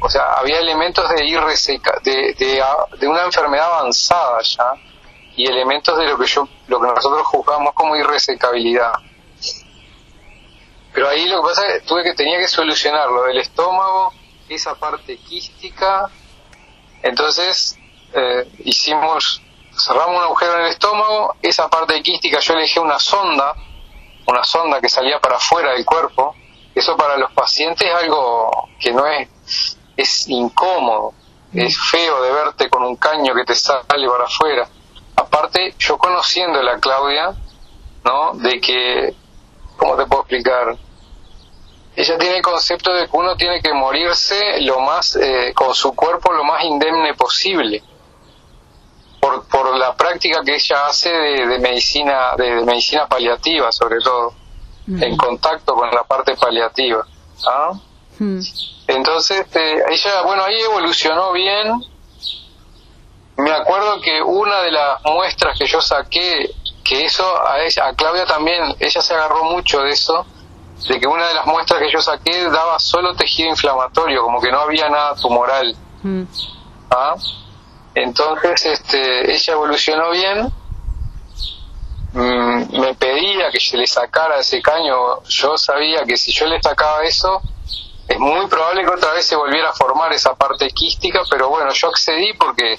O 0.00 0.08
sea, 0.08 0.32
había 0.34 0.58
elementos 0.58 1.08
de, 1.10 1.24
ir 1.24 1.40
de, 1.40 2.34
de, 2.36 2.64
de 2.98 3.08
una 3.08 3.24
enfermedad 3.24 3.66
avanzada 3.66 4.40
ya 4.42 4.72
y 5.36 5.46
elementos 5.46 5.96
de 5.96 6.08
lo 6.08 6.18
que 6.18 6.26
yo 6.26 6.48
lo 6.66 6.80
que 6.80 6.88
nosotros 6.88 7.26
juzgamos 7.28 7.72
como 7.74 7.94
irresecabilidad. 7.94 8.92
Pero 10.92 11.08
ahí 11.08 11.28
lo 11.28 11.40
que 11.40 11.48
pasa 11.48 11.66
es 11.68 11.74
que 11.74 11.86
tuve 11.86 12.02
que 12.02 12.14
tenía 12.14 12.38
que 12.38 12.48
solucionar 12.48 13.08
lo 13.08 13.22
del 13.22 13.38
estómago 13.38 14.12
esa 14.48 14.74
parte 14.74 15.16
quística. 15.16 16.10
Entonces 17.04 17.78
eh, 18.14 18.48
hicimos 18.64 19.42
cerramos 19.78 20.16
un 20.16 20.22
agujero 20.22 20.54
en 20.54 20.60
el 20.62 20.66
estómago 20.68 21.36
esa 21.42 21.68
parte 21.68 22.02
quística 22.02 22.40
yo 22.40 22.54
elegí 22.54 22.78
una 22.78 22.98
sonda 22.98 23.54
una 24.26 24.44
sonda 24.44 24.80
que 24.80 24.88
salía 24.88 25.20
para 25.20 25.36
afuera 25.36 25.72
del 25.72 25.84
cuerpo 25.84 26.34
eso 26.74 26.96
para 26.96 27.16
los 27.16 27.32
pacientes 27.32 27.88
es 27.88 27.94
algo 27.94 28.68
que 28.80 28.92
no 28.92 29.06
es 29.06 29.28
es 29.96 30.28
incómodo 30.28 31.14
es 31.52 31.78
feo 31.78 32.22
de 32.22 32.32
verte 32.32 32.68
con 32.68 32.82
un 32.82 32.96
caño 32.96 33.34
que 33.34 33.44
te 33.44 33.54
sale 33.54 33.84
para 33.86 34.24
afuera 34.24 34.68
aparte 35.18 35.74
yo 35.78 35.98
conociendo 35.98 36.60
a 36.60 36.62
la 36.62 36.78
Claudia, 36.78 37.34
¿no? 38.04 38.32
De 38.34 38.60
que, 38.60 39.14
¿cómo 39.76 39.96
te 39.96 40.06
puedo 40.06 40.22
explicar? 40.22 40.76
Ella 41.96 42.18
tiene 42.18 42.36
el 42.36 42.42
concepto 42.42 42.92
de 42.94 43.06
que 43.08 43.16
uno 43.16 43.36
tiene 43.36 43.60
que 43.60 43.72
morirse 43.72 44.60
lo 44.60 44.80
más, 44.80 45.16
eh, 45.16 45.52
con 45.54 45.74
su 45.74 45.94
cuerpo 45.94 46.32
lo 46.32 46.44
más 46.44 46.64
indemne 46.64 47.14
posible. 47.14 47.82
La 49.78 49.94
práctica 49.94 50.42
que 50.44 50.56
ella 50.56 50.86
hace 50.86 51.10
de, 51.10 51.58
medicina 51.58 52.34
de, 52.36 52.64
medicina 52.64 53.06
paliativa 53.06 53.70
sobre 53.72 54.00
todo 54.00 54.34
en 54.88 55.16
contacto 55.16 55.74
con 55.74 55.90
la 55.90 56.02
parte 56.02 56.34
paliativa 56.34 57.06
¿ah? 57.46 57.72
entonces 58.86 59.46
eh, 59.54 59.82
ella 59.90 60.22
bueno 60.22 60.42
ahí 60.44 60.58
evolucionó 60.60 61.32
bien 61.32 61.74
me 63.38 63.52
acuerdo 63.52 64.00
que 64.00 64.20
una 64.20 64.62
de 64.62 64.72
las 64.72 65.00
muestras 65.04 65.56
que 65.56 65.66
yo 65.66 65.80
saqué, 65.80 66.50
que 66.84 67.04
eso 67.04 67.24
a, 67.46 67.60
ella, 67.60 67.86
a 67.86 67.94
Claudia 67.94 68.26
también, 68.26 68.74
ella 68.80 69.00
se 69.00 69.14
agarró 69.14 69.44
mucho 69.44 69.80
de 69.82 69.90
eso, 69.90 70.26
de 70.88 70.98
que 70.98 71.06
una 71.06 71.28
de 71.28 71.34
las 71.34 71.46
muestras 71.46 71.80
que 71.80 71.92
yo 71.92 72.02
saqué 72.02 72.50
daba 72.50 72.80
solo 72.80 73.14
tejido 73.14 73.50
inflamatorio, 73.50 74.22
como 74.22 74.40
que 74.40 74.50
no 74.50 74.58
había 74.58 74.88
nada 74.88 75.14
tumoral. 75.14 75.74
Mm. 76.02 76.24
¿Ah? 76.90 77.14
Entonces, 78.02 78.64
este, 78.66 79.32
ella 79.32 79.52
evolucionó 79.52 80.10
bien, 80.10 80.52
mm, 82.12 82.80
me 82.80 82.94
pedía 82.94 83.50
que 83.50 83.60
se 83.60 83.76
le 83.76 83.86
sacara 83.86 84.38
ese 84.38 84.62
caño, 84.62 85.22
yo 85.24 85.58
sabía 85.58 86.04
que 86.04 86.16
si 86.16 86.32
yo 86.32 86.46
le 86.46 86.60
sacaba 86.62 87.02
eso, 87.04 87.42
es 88.06 88.18
muy 88.18 88.46
probable 88.46 88.84
que 88.84 88.90
otra 88.90 89.12
vez 89.12 89.26
se 89.26 89.36
volviera 89.36 89.70
a 89.70 89.72
formar 89.72 90.12
esa 90.12 90.34
parte 90.34 90.68
quística, 90.70 91.22
pero 91.30 91.48
bueno, 91.48 91.70
yo 91.72 91.88
accedí 91.88 92.32
porque 92.34 92.78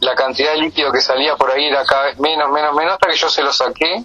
la 0.00 0.14
cantidad 0.14 0.52
de 0.52 0.58
líquido 0.58 0.90
que 0.90 1.00
salía 1.00 1.36
por 1.36 1.50
ahí 1.50 1.66
era 1.66 1.84
cada 1.84 2.04
vez 2.04 2.18
menos, 2.18 2.50
menos, 2.50 2.74
menos, 2.74 2.94
hasta 2.94 3.08
que 3.08 3.16
yo 3.16 3.28
se 3.28 3.42
lo 3.42 3.52
saqué. 3.52 4.04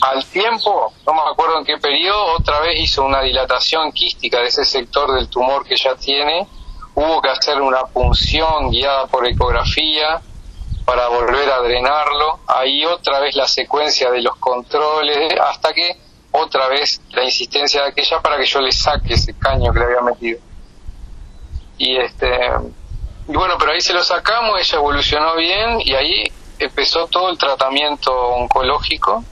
Al 0.00 0.24
tiempo, 0.24 0.92
no 1.06 1.12
me 1.12 1.20
acuerdo 1.30 1.58
en 1.58 1.66
qué 1.66 1.76
periodo, 1.76 2.36
otra 2.38 2.60
vez 2.60 2.80
hizo 2.80 3.04
una 3.04 3.20
dilatación 3.20 3.92
quística 3.92 4.40
de 4.40 4.46
ese 4.46 4.64
sector 4.64 5.12
del 5.12 5.28
tumor 5.28 5.64
que 5.64 5.76
ya 5.76 5.94
tiene. 5.96 6.48
Hubo 6.94 7.20
que 7.20 7.28
hacer 7.28 7.60
una 7.60 7.84
punción 7.86 8.70
guiada 8.70 9.06
por 9.06 9.26
ecografía 9.26 10.20
para 10.84 11.08
volver 11.08 11.50
a 11.50 11.60
drenarlo. 11.62 12.40
Ahí 12.46 12.84
otra 12.84 13.20
vez 13.20 13.34
la 13.34 13.48
secuencia 13.48 14.10
de 14.10 14.22
los 14.22 14.36
controles, 14.36 15.32
hasta 15.40 15.72
que 15.72 15.96
otra 16.30 16.68
vez 16.68 17.00
la 17.10 17.24
insistencia 17.24 17.82
de 17.82 17.88
aquella 17.88 18.20
para 18.20 18.36
que 18.38 18.46
yo 18.46 18.60
le 18.60 18.72
saque 18.72 19.14
ese 19.14 19.34
caño 19.34 19.72
que 19.72 19.78
le 19.78 19.84
había 19.86 20.00
metido. 20.02 20.38
Y 21.78 21.96
este 21.96 22.28
y 23.26 23.32
bueno, 23.32 23.54
pero 23.58 23.72
ahí 23.72 23.80
se 23.80 23.94
lo 23.94 24.04
sacamos, 24.04 24.60
ella 24.60 24.78
evolucionó 24.78 25.34
bien 25.36 25.80
y 25.80 25.94
ahí 25.94 26.24
empezó 26.58 27.06
todo 27.06 27.30
el 27.30 27.38
tratamiento 27.38 28.12
oncológico 28.12 29.24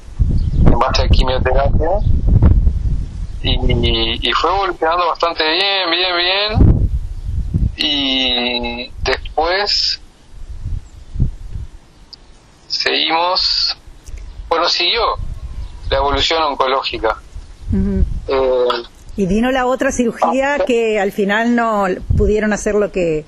en 0.64 0.79
base 0.79 1.03
a 1.03 1.09
quimioterapia 1.09 1.90
y, 3.42 4.29
y, 4.29 4.33
fue 4.33 4.51
evolucionando 4.51 5.09
bastante 5.09 5.44
bien, 5.44 5.90
bien, 5.90 6.16
bien 6.16 6.81
y 7.82 8.90
después 9.02 10.00
seguimos, 12.68 13.76
bueno, 14.48 14.68
siguió 14.68 15.02
la 15.90 15.98
evolución 15.98 16.42
oncológica. 16.42 17.16
Eh, 18.28 18.68
y 19.16 19.26
vino 19.26 19.50
la 19.50 19.66
otra 19.66 19.92
cirugía 19.92 20.54
ah, 20.54 20.64
que 20.64 21.00
al 21.00 21.12
final 21.12 21.54
no 21.54 21.86
pudieron 22.16 22.52
hacer 22.52 22.74
lo 22.74 22.92
que 22.92 23.24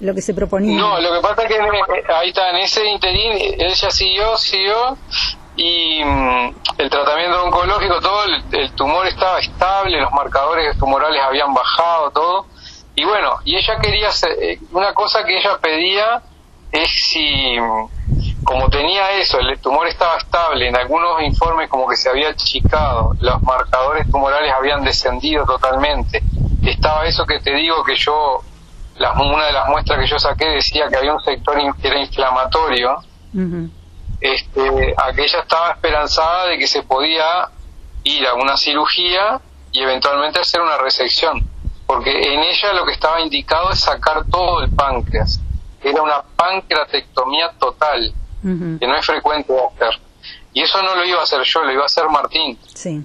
lo 0.00 0.14
que 0.14 0.20
se 0.20 0.34
proponía. 0.34 0.78
No, 0.78 1.00
lo 1.00 1.14
que 1.14 1.20
pasa 1.20 1.42
es 1.42 1.48
que 1.48 1.54
eh, 1.54 2.02
ahí 2.14 2.30
está, 2.30 2.50
en 2.50 2.56
ese 2.56 2.84
interín, 2.86 3.32
ella 3.58 3.90
siguió, 3.90 4.36
siguió, 4.36 4.98
y 5.56 6.02
mm, 6.04 6.54
el 6.78 6.90
tratamiento 6.90 7.44
oncológico, 7.44 8.00
todo 8.00 8.24
el, 8.24 8.72
tumor 8.72 9.06
estaba 9.06 9.38
estable, 9.38 10.00
los 10.00 10.12
marcadores 10.12 10.76
tumorales 10.78 11.20
habían 11.22 11.54
bajado, 11.54 12.10
todo. 12.10 12.46
Y 12.94 13.04
bueno, 13.04 13.38
y 13.44 13.56
ella 13.56 13.78
quería, 13.80 14.08
hacer, 14.08 14.30
eh, 14.40 14.58
una 14.72 14.92
cosa 14.92 15.24
que 15.24 15.38
ella 15.38 15.58
pedía 15.58 16.22
es 16.70 16.90
si, 16.90 17.56
como 18.44 18.68
tenía 18.68 19.12
eso, 19.12 19.38
el 19.38 19.58
tumor 19.60 19.86
estaba 19.88 20.16
estable, 20.16 20.68
en 20.68 20.76
algunos 20.76 21.22
informes 21.22 21.68
como 21.68 21.86
que 21.86 21.96
se 21.96 22.08
había 22.08 22.30
achicado, 22.30 23.14
los 23.20 23.42
marcadores 23.42 24.10
tumorales 24.10 24.52
habían 24.52 24.82
descendido 24.82 25.44
totalmente. 25.44 26.22
Estaba 26.62 27.06
eso 27.06 27.24
que 27.26 27.40
te 27.40 27.54
digo 27.54 27.82
que 27.84 27.96
yo, 27.96 28.40
la, 28.96 29.12
una 29.12 29.46
de 29.46 29.52
las 29.52 29.68
muestras 29.68 30.00
que 30.00 30.06
yo 30.06 30.18
saqué 30.18 30.46
decía 30.46 30.88
que 30.88 30.96
había 30.96 31.14
un 31.14 31.22
sector 31.22 31.56
que 31.80 31.88
era 31.88 32.00
inflamatorio. 32.00 32.98
Este, 34.20 34.94
aquella 34.96 35.40
estaba 35.40 35.72
esperanzada 35.72 36.46
de 36.46 36.58
que 36.58 36.66
se 36.66 36.82
podía 36.82 37.48
ir 38.04 38.26
a 38.26 38.34
una 38.34 38.56
cirugía 38.56 39.40
y 39.72 39.80
eventualmente 39.80 40.40
hacer 40.40 40.60
una 40.60 40.76
resección, 40.78 41.44
porque 41.92 42.10
en 42.10 42.40
ella 42.40 42.72
lo 42.72 42.86
que 42.86 42.92
estaba 42.92 43.20
indicado 43.20 43.70
es 43.70 43.80
sacar 43.80 44.24
todo 44.30 44.62
el 44.62 44.70
páncreas. 44.70 45.40
Era 45.82 46.00
una 46.00 46.22
pancreatectomía 46.22 47.50
total, 47.58 48.14
que 48.42 48.86
no 48.86 48.96
es 48.96 49.04
frecuente 49.04 49.52
hacer. 49.52 50.00
Y 50.54 50.62
eso 50.62 50.82
no 50.82 50.94
lo 50.94 51.04
iba 51.04 51.20
a 51.20 51.24
hacer 51.24 51.42
yo, 51.42 51.62
lo 51.62 51.72
iba 51.72 51.82
a 51.82 51.86
hacer 51.86 52.08
Martín. 52.08 52.58
Sí. 52.74 53.04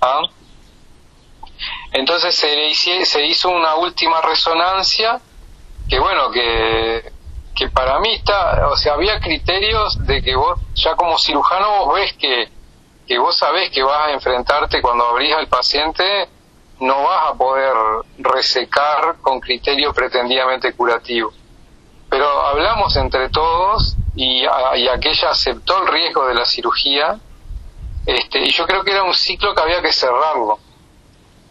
¿Ah? 0.00 0.22
Entonces 1.92 2.34
se, 2.36 3.04
se 3.04 3.26
hizo 3.26 3.48
una 3.48 3.74
última 3.74 4.20
resonancia, 4.20 5.20
que 5.88 5.98
bueno, 5.98 6.30
que 6.30 7.12
que 7.54 7.68
para 7.68 7.98
mí 8.00 8.14
está, 8.14 8.66
o 8.68 8.76
sea, 8.76 8.94
había 8.94 9.20
criterios 9.20 9.98
de 10.06 10.22
que 10.22 10.34
vos, 10.34 10.58
ya 10.74 10.94
como 10.94 11.18
cirujano, 11.18 11.84
vos 11.84 11.96
ves 11.96 12.14
que, 12.14 12.48
que 13.06 13.18
vos 13.18 13.36
sabés 13.36 13.70
que 13.70 13.82
vas 13.82 14.08
a 14.08 14.12
enfrentarte 14.12 14.80
cuando 14.80 15.04
abrís 15.06 15.34
al 15.34 15.48
paciente, 15.48 16.28
no 16.82 17.02
vas 17.04 17.30
a 17.30 17.34
poder 17.34 17.74
resecar 18.18 19.16
con 19.20 19.40
criterio 19.40 19.92
pretendidamente 19.92 20.72
curativo. 20.74 21.32
Pero 22.10 22.28
hablamos 22.42 22.94
entre 22.96 23.28
todos 23.30 23.96
y, 24.14 24.42
y 24.42 24.88
aquella 24.88 25.30
aceptó 25.30 25.82
el 25.82 25.88
riesgo 25.88 26.26
de 26.26 26.34
la 26.34 26.44
cirugía, 26.44 27.18
este, 28.04 28.40
y 28.40 28.50
yo 28.50 28.66
creo 28.66 28.82
que 28.82 28.90
era 28.90 29.04
un 29.04 29.14
ciclo 29.14 29.54
que 29.54 29.62
había 29.62 29.80
que 29.80 29.92
cerrarlo. 29.92 30.58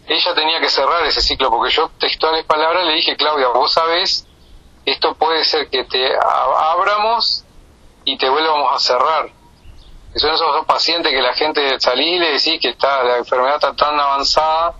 Ella 0.05 0.35
tenía 0.35 0.59
que 0.59 0.69
cerrar 0.69 1.05
ese 1.05 1.21
ciclo, 1.21 1.49
porque 1.49 1.71
yo 1.71 1.89
textuales 1.97 2.45
palabras 2.45 2.85
le 2.85 2.93
dije, 2.93 3.15
Claudia, 3.15 3.47
vos 3.47 3.71
sabés 3.71 4.27
esto 4.85 5.13
puede 5.15 5.45
ser 5.45 5.69
que 5.69 5.83
te 5.85 6.09
abramos 6.17 7.45
y 8.03 8.17
te 8.17 8.29
vuelvamos 8.29 8.73
a 8.73 8.79
cerrar. 8.79 9.29
Que 10.11 10.19
son 10.19 10.33
esos 10.33 10.65
pacientes 10.65 11.11
que 11.11 11.21
la 11.21 11.33
gente 11.33 11.79
salí 11.79 12.15
y 12.15 12.19
le 12.19 12.31
decís 12.33 12.59
que 12.59 12.69
está, 12.69 13.03
la 13.03 13.17
enfermedad 13.17 13.55
está 13.55 13.73
tan 13.73 13.97
avanzada, 13.97 14.75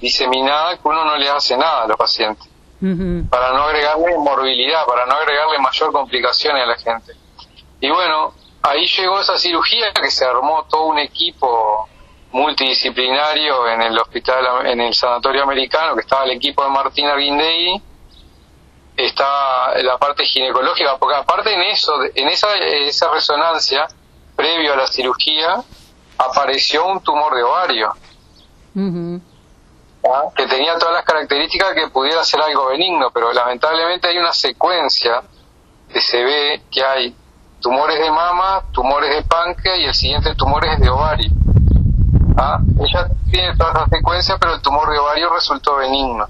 diseminada, 0.00 0.76
que 0.76 0.88
uno 0.88 1.04
no 1.04 1.16
le 1.16 1.28
hace 1.28 1.56
nada 1.56 1.82
a 1.82 1.86
los 1.86 1.96
pacientes. 1.96 2.48
Para 3.28 3.52
no 3.52 3.64
agregarle 3.64 4.16
morbilidad, 4.16 4.86
para 4.86 5.04
no 5.04 5.12
agregarle 5.12 5.58
mayor 5.58 5.92
complicaciones 5.92 6.62
a 6.62 6.66
la 6.66 6.76
gente. 6.76 7.12
Y 7.80 7.90
bueno, 7.90 8.32
ahí 8.62 8.86
llegó 8.86 9.20
esa 9.20 9.38
cirugía 9.38 9.92
que 9.92 10.10
se 10.10 10.24
armó 10.24 10.64
todo 10.68 10.86
un 10.86 10.98
equipo 10.98 11.88
multidisciplinario 12.32 13.68
en 13.68 13.82
el 13.82 13.98
hospital, 13.98 14.66
en 14.66 14.80
el 14.80 14.94
sanatorio 14.94 15.42
americano, 15.42 15.94
que 15.94 16.02
estaba 16.02 16.24
el 16.24 16.30
equipo 16.32 16.62
de 16.62 16.70
Martín 16.70 17.06
Arguindegui, 17.06 17.82
está 18.96 19.74
la 19.82 19.98
parte 19.98 20.24
ginecológica, 20.24 20.96
porque 20.98 21.16
aparte 21.16 21.52
en 21.52 21.62
eso, 21.62 21.92
en 22.14 22.28
esa, 22.28 22.54
esa 22.56 23.10
resonancia, 23.10 23.88
previo 24.36 24.72
a 24.72 24.76
la 24.76 24.86
cirugía, 24.86 25.62
apareció 26.16 26.86
un 26.86 27.00
tumor 27.00 27.34
de 27.34 27.42
ovario, 27.42 27.92
Que 30.34 30.46
tenía 30.46 30.78
todas 30.78 30.94
las 30.94 31.04
características 31.04 31.74
que 31.74 31.88
pudiera 31.88 32.24
ser 32.24 32.40
algo 32.40 32.66
benigno, 32.66 33.10
pero 33.12 33.32
lamentablemente 33.32 34.08
hay 34.08 34.18
una 34.18 34.32
secuencia 34.32 35.22
que 35.92 36.00
se 36.00 36.22
ve 36.24 36.62
que 36.70 36.82
hay 36.82 37.14
tumores 37.60 37.98
de 37.98 38.10
mama, 38.10 38.64
tumores 38.72 39.14
de 39.14 39.22
páncreas 39.22 39.78
y 39.78 39.84
el 39.84 39.94
siguiente 39.94 40.34
tumor 40.34 40.64
es 40.66 40.80
de 40.80 40.88
ovario. 40.88 41.30
¿Ah? 42.36 42.58
Ella 42.80 43.08
tiene 43.30 43.56
toda 43.56 43.72
esa 43.72 43.86
secuencia, 43.88 44.38
pero 44.38 44.54
el 44.54 44.62
tumor 44.62 44.90
de 44.90 44.98
ovario 44.98 45.30
resultó 45.30 45.76
benigno. 45.76 46.26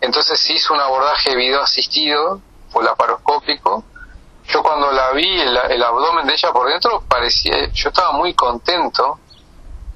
Entonces 0.00 0.38
se 0.38 0.52
hizo 0.52 0.74
un 0.74 0.80
abordaje 0.80 1.34
video 1.34 1.62
asistido, 1.62 2.40
laparoscópico. 2.82 3.84
Yo 4.46 4.62
cuando 4.62 4.92
la 4.92 5.12
vi, 5.12 5.40
el, 5.40 5.82
abdomen 5.82 6.26
de 6.26 6.34
ella 6.34 6.52
por 6.52 6.68
dentro, 6.68 7.02
parecía, 7.08 7.68
yo 7.72 7.88
estaba 7.88 8.12
muy 8.12 8.34
contento 8.34 9.18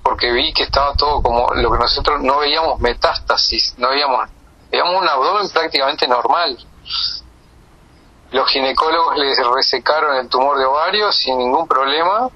porque 0.03 0.33
vi 0.33 0.53
que 0.53 0.65
estaba 0.65 0.95
todo 0.95 1.23
como 1.23 1.53
lo 1.55 1.71
que 1.71 1.79
nosotros 1.79 2.21
no 2.23 2.39
veíamos 2.39 2.81
metástasis, 2.81 3.75
no 3.79 3.91
veíamos, 3.91 4.29
veíamos 4.71 5.03
un 5.03 5.09
abdomen 5.09 5.49
prácticamente 5.51 6.09
normal. 6.09 6.59
Los 8.31 8.49
ginecólogos 8.51 9.17
le 9.17 9.35
resecaron 9.55 10.17
el 10.17 10.29
tumor 10.29 10.59
de 10.59 10.65
ovario 10.65 11.13
sin 11.13 11.39
ningún 11.39 11.67
problema 11.67 12.29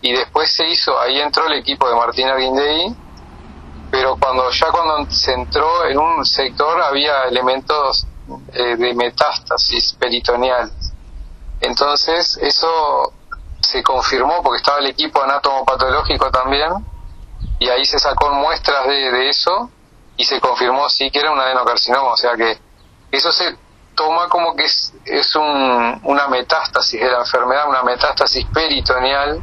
y 0.00 0.12
después 0.12 0.54
se 0.54 0.66
hizo, 0.66 0.98
ahí 0.98 1.20
entró 1.20 1.46
el 1.46 1.54
equipo 1.54 1.88
de 1.88 1.94
Martina 1.94 2.36
Guindey 2.36 2.96
pero 3.90 4.16
cuando 4.16 4.50
ya 4.50 4.70
cuando 4.70 5.10
se 5.10 5.32
entró 5.32 5.84
en 5.86 5.98
un 5.98 6.24
sector 6.24 6.80
había 6.80 7.24
elementos 7.24 8.06
eh, 8.52 8.76
de 8.76 8.94
metástasis 8.94 9.94
peritoneal. 9.94 10.70
Entonces 11.60 12.38
eso 12.40 13.12
se 13.70 13.82
confirmó 13.82 14.42
porque 14.42 14.58
estaba 14.58 14.78
el 14.78 14.86
equipo 14.86 15.22
anatomopatológico 15.22 16.30
también 16.30 16.72
y 17.58 17.68
ahí 17.68 17.84
se 17.84 17.98
sacó 17.98 18.30
muestras 18.32 18.86
de, 18.86 19.28
eso 19.28 19.70
y 20.16 20.24
se 20.24 20.40
confirmó 20.40 20.88
sí 20.88 21.10
que 21.10 21.20
era 21.20 21.30
un 21.30 21.40
adenocarcinoma, 21.40 22.12
o 22.12 22.16
sea 22.16 22.34
que 22.36 22.58
eso 23.12 23.30
se 23.32 23.56
toma 23.94 24.28
como 24.28 24.56
que 24.56 24.64
es, 24.64 24.92
es 25.04 25.34
un, 25.36 26.00
una 26.04 26.28
metástasis 26.28 27.00
de 27.00 27.10
la 27.10 27.18
enfermedad, 27.18 27.68
una 27.68 27.82
metástasis 27.82 28.46
peritoneal, 28.52 29.40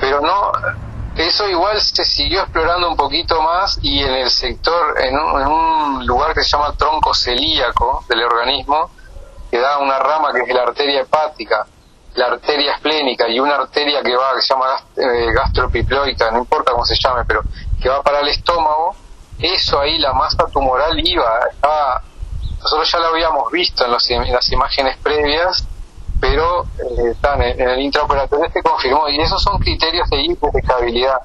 pero 0.00 0.20
no 0.20 0.52
eso 1.16 1.46
igual 1.48 1.78
se 1.80 2.04
siguió 2.04 2.40
explorando 2.40 2.88
un 2.88 2.96
poquito 2.96 3.40
más 3.42 3.78
y 3.82 4.02
en 4.02 4.14
el 4.14 4.30
sector, 4.30 4.98
en 4.98 5.14
un, 5.14 6.06
lugar 6.06 6.34
que 6.34 6.42
se 6.42 6.50
llama 6.50 6.74
tronco 6.76 7.14
celíaco 7.14 8.04
del 8.08 8.22
organismo, 8.24 8.90
que 9.50 9.58
da 9.58 9.78
una 9.78 9.98
rama 9.98 10.32
que 10.32 10.40
es 10.40 10.54
la 10.54 10.62
arteria 10.62 11.02
hepática, 11.02 11.66
la 12.14 12.26
arteria 12.26 12.74
esplénica 12.74 13.28
y 13.28 13.40
una 13.40 13.54
arteria 13.54 14.02
que 14.02 14.14
va, 14.14 14.34
que 14.34 14.42
se 14.42 14.54
llama 14.54 14.66
eh, 14.96 15.32
gastropiploica, 15.32 16.30
no 16.30 16.38
importa 16.38 16.72
cómo 16.72 16.84
se 16.84 16.94
llame, 16.94 17.24
pero 17.26 17.42
que 17.80 17.88
va 17.88 18.02
para 18.02 18.20
el 18.20 18.28
estómago, 18.28 18.94
eso 19.38 19.80
ahí 19.80 19.98
la 19.98 20.12
masa 20.12 20.46
tumoral 20.46 21.00
iba, 21.02 21.40
estaba, 21.50 22.02
nosotros 22.60 22.90
ya 22.90 22.98
lo 22.98 23.06
habíamos 23.08 23.50
visto 23.50 23.84
en, 23.84 24.22
en 24.22 24.32
las 24.32 24.52
imágenes 24.52 24.96
previas 24.98 25.66
pero 26.22 26.62
eh, 26.78 27.10
están 27.10 27.42
en, 27.42 27.60
el 27.60 27.80
intraoperatorio 27.80 28.48
se 28.52 28.62
confirmó 28.62 29.08
y 29.08 29.20
esos 29.20 29.42
son 29.42 29.58
criterios 29.58 30.08
de 30.08 30.22
hiperestabilidad 30.22 31.18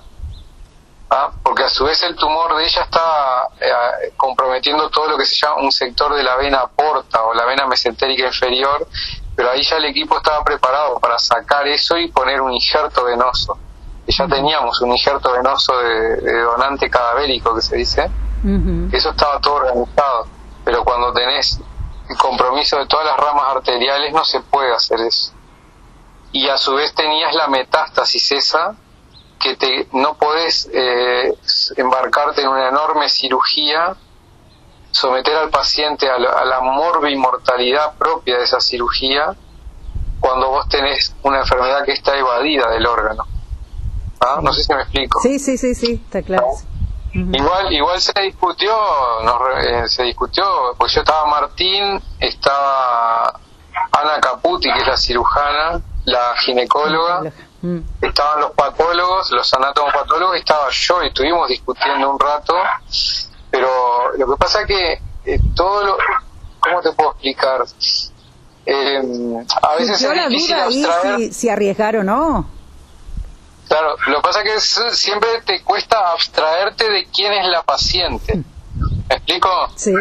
¿ah? 1.12 1.30
porque 1.44 1.66
a 1.66 1.70
su 1.70 1.86
vez 1.86 2.02
el 2.02 2.16
tumor 2.16 2.58
de 2.58 2.66
ella 2.66 2.82
está 2.82 3.48
eh, 3.62 4.12
comprometiendo 4.18 4.90
todo 4.90 5.10
lo 5.10 5.18
que 5.18 5.26
se 5.26 5.36
llama 5.36 5.62
un 5.62 5.72
sector 5.72 6.16
de 6.16 6.24
la 6.24 6.36
vena 6.38 6.66
porta 6.76 7.22
o 7.22 7.36
la 7.36 7.46
vena 7.46 7.68
mesentérica 7.68 8.26
inferior 8.26 8.88
pero 9.38 9.52
ahí 9.52 9.62
ya 9.62 9.78
el 9.78 9.86
equipo 9.86 10.18
estaba 10.18 10.44
preparado 10.44 11.00
para 11.00 11.20
sacar 11.20 11.68
eso 11.68 11.96
y 11.96 12.08
poner 12.08 12.42
un 12.42 12.52
injerto 12.52 13.04
venoso. 13.04 13.56
Y 14.08 14.12
ya 14.12 14.28
teníamos 14.28 14.82
un 14.82 14.92
injerto 14.92 15.32
venoso 15.32 15.78
de, 15.78 16.42
donante 16.42 16.90
cadavérico 16.90 17.54
que 17.54 17.62
se 17.62 17.78
dice 17.78 18.10
eso 18.92 19.10
estaba 19.12 19.40
todo 19.40 19.56
organizado. 19.56 20.28
Pero 20.66 20.84
cuando 20.84 21.14
tenés 21.14 21.60
el 22.10 22.18
compromiso 22.18 22.80
de 22.80 22.88
todas 22.88 23.06
las 23.06 23.18
ramas 23.18 23.44
arteriales 23.58 24.12
no 24.12 24.26
se 24.26 24.40
puede 24.40 24.74
hacer 24.74 25.02
eso. 25.02 25.34
Y 26.32 26.50
a 26.50 26.58
su 26.58 26.74
vez 26.74 26.96
tenías 26.96 27.36
la 27.36 27.48
metástasis 27.48 28.32
esa, 28.32 28.76
que 29.40 29.56
te, 29.56 29.88
no 29.92 30.16
podés 30.16 30.68
eh, 30.74 31.38
embarcarte 31.76 32.42
en 32.42 32.48
una 32.48 32.70
enorme 32.70 33.08
cirugía, 33.08 33.96
someter 34.98 35.36
al 35.36 35.50
paciente 35.50 36.10
a 36.10 36.18
la, 36.18 36.32
a 36.32 36.46
la 36.46 36.60
morbimortalidad 36.62 37.96
propia 37.96 38.38
de 38.38 38.44
esa 38.44 38.60
cirugía, 38.60 39.36
cuando 40.20 40.50
vos 40.50 40.68
tenés 40.70 41.16
una 41.24 41.40
enfermedad 41.40 41.86
que 41.86 41.94
está 41.94 42.18
evadida 42.18 42.70
del 42.70 42.86
órgano. 42.86 43.26
¿Ah? 44.20 44.40
No 44.42 44.52
sé 44.52 44.64
si 44.64 44.74
me 44.74 44.82
explico. 44.82 45.20
Sí, 45.22 45.40
sí, 45.40 45.58
sí, 45.58 45.76
sí, 45.76 46.02
está 46.04 46.22
claro. 46.22 46.48
Igual, 47.14 47.74
igual 47.74 48.00
se 48.00 48.14
discutió, 48.22 48.72
eh, 49.60 49.88
se 49.88 50.04
discutió, 50.04 50.46
pues 50.78 50.94
yo 50.94 51.02
estaba 51.02 51.26
Martín, 51.26 52.00
estaba 52.20 53.40
Ana 53.92 54.20
Caputi, 54.22 54.72
que 54.72 54.80
es 54.80 54.88
la 54.88 54.98
cirujana, 54.98 55.82
la 56.06 56.36
ginecóloga, 56.46 57.32
mm. 57.62 57.80
estaban 58.02 58.42
los 58.42 58.52
patólogos, 58.52 59.32
los 59.32 59.52
anatomopatólogos, 59.52 60.36
estaba 60.36 60.70
yo 60.70 61.04
y 61.04 61.08
estuvimos 61.08 61.48
discutiendo 61.48 62.12
un 62.12 62.20
rato, 62.20 62.54
pero 63.52 64.14
lo 64.18 64.28
que 64.28 64.38
pasa 64.38 64.62
es 64.62 64.68
que 64.68 64.94
eh, 65.26 65.40
todo 65.56 65.84
lo, 65.84 65.98
¿cómo 66.60 66.82
te 66.82 66.92
puedo 66.94 67.12
explicar? 67.12 67.66
Eh, 68.66 69.02
a 69.62 69.76
veces 69.76 70.02
es 70.02 70.30
difícil 70.30 70.56
abstraer... 70.56 71.18
si, 71.20 71.34
si 71.34 71.50
arriesgar 71.50 71.96
o 71.98 72.04
no. 72.04 72.58
Claro, 73.68 73.96
lo 74.08 74.18
que 74.18 74.22
pasa 74.22 74.42
es 74.44 74.54
que 74.54 74.96
siempre 74.96 75.30
te 75.46 75.62
cuesta 75.64 76.12
abstraerte 76.12 76.90
de 76.90 77.06
quién 77.14 77.34
es 77.34 77.48
la 77.48 77.64
paciente. 77.64 78.44
¿Me 79.10 79.16
explico? 79.16 79.50
Sí. 79.76 79.94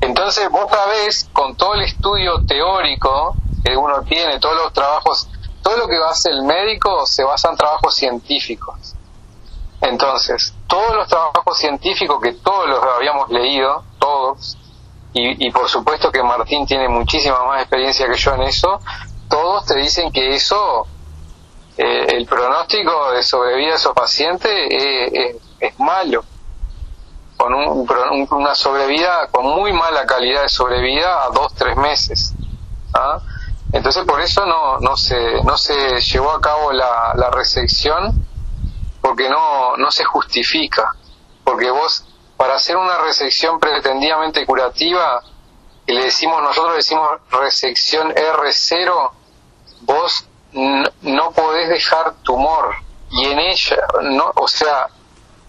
Entonces 0.00 0.48
vos 0.50 0.70
sabés, 0.70 1.28
con 1.32 1.56
todo 1.56 1.74
el 1.74 1.82
estudio 1.82 2.44
teórico 2.46 3.34
que 3.64 3.76
uno 3.76 4.02
tiene, 4.02 4.38
todos 4.38 4.56
los 4.56 4.72
trabajos, 4.72 5.28
todo 5.62 5.76
lo 5.76 5.88
que 5.88 5.96
hace 6.08 6.30
el 6.30 6.42
médico 6.42 7.06
se 7.06 7.24
basa 7.24 7.50
en 7.50 7.56
trabajos 7.56 7.94
científicos. 7.96 8.94
Entonces, 9.80 10.54
todos 10.78 10.94
los 10.94 11.08
trabajos 11.08 11.58
científicos 11.58 12.20
que 12.22 12.34
todos 12.34 12.68
los 12.68 12.80
habíamos 12.84 13.28
leído, 13.30 13.82
todos, 13.98 14.56
y, 15.12 15.50
por 15.50 15.68
supuesto 15.68 16.12
que 16.12 16.22
Martín 16.22 16.64
tiene 16.66 16.88
muchísima 16.88 17.44
más 17.44 17.62
experiencia 17.62 18.06
que 18.06 18.16
yo 18.16 18.34
en 18.34 18.42
eso, 18.42 18.78
todos 19.28 19.64
te 19.66 19.76
dicen 19.76 20.12
que 20.12 20.34
eso, 20.34 20.86
eh, 21.76 22.06
el 22.16 22.26
pronóstico 22.26 23.10
de 23.10 23.24
sobrevida 23.24 23.70
de 23.70 23.74
esos 23.76 23.92
pacientes 23.92 24.52
es, 25.60 25.78
malo, 25.80 26.22
con 27.36 27.52
un, 27.54 27.66
un- 27.88 28.28
una 28.30 28.54
sobrevida, 28.54 29.26
con 29.32 29.46
muy 29.46 29.72
mala 29.72 30.06
calidad 30.06 30.42
de 30.42 30.48
sobrevida 30.48 31.24
a 31.24 31.30
dos, 31.30 31.52
tres 31.54 31.76
meses. 31.76 32.34
¿ah? 32.94 33.18
Entonces 33.72 34.04
por 34.04 34.20
eso 34.20 34.46
no, 34.46 34.78
no, 34.78 34.96
se, 34.96 35.42
no 35.42 35.56
se 35.58 36.00
llevó 36.00 36.30
a 36.30 36.40
cabo 36.40 36.70
la 36.72 37.30
resección, 37.32 38.27
porque 39.00 39.28
no, 39.28 39.76
no 39.76 39.90
se 39.90 40.04
justifica, 40.04 40.94
porque 41.44 41.70
vos, 41.70 42.04
para 42.36 42.54
hacer 42.56 42.76
una 42.76 42.98
resección 42.98 43.58
pretendidamente 43.58 44.44
curativa, 44.46 45.22
que 45.86 45.94
le 45.94 46.04
decimos, 46.04 46.42
nosotros 46.42 46.72
le 46.72 46.76
decimos 46.78 47.08
resección 47.30 48.12
R0, 48.14 49.10
vos 49.82 50.24
no 50.52 51.30
podés 51.32 51.68
dejar 51.68 52.14
tumor 52.22 52.74
y 53.10 53.26
en 53.26 53.38
ella, 53.38 53.76
no, 54.02 54.32
o 54.34 54.48
sea, 54.48 54.88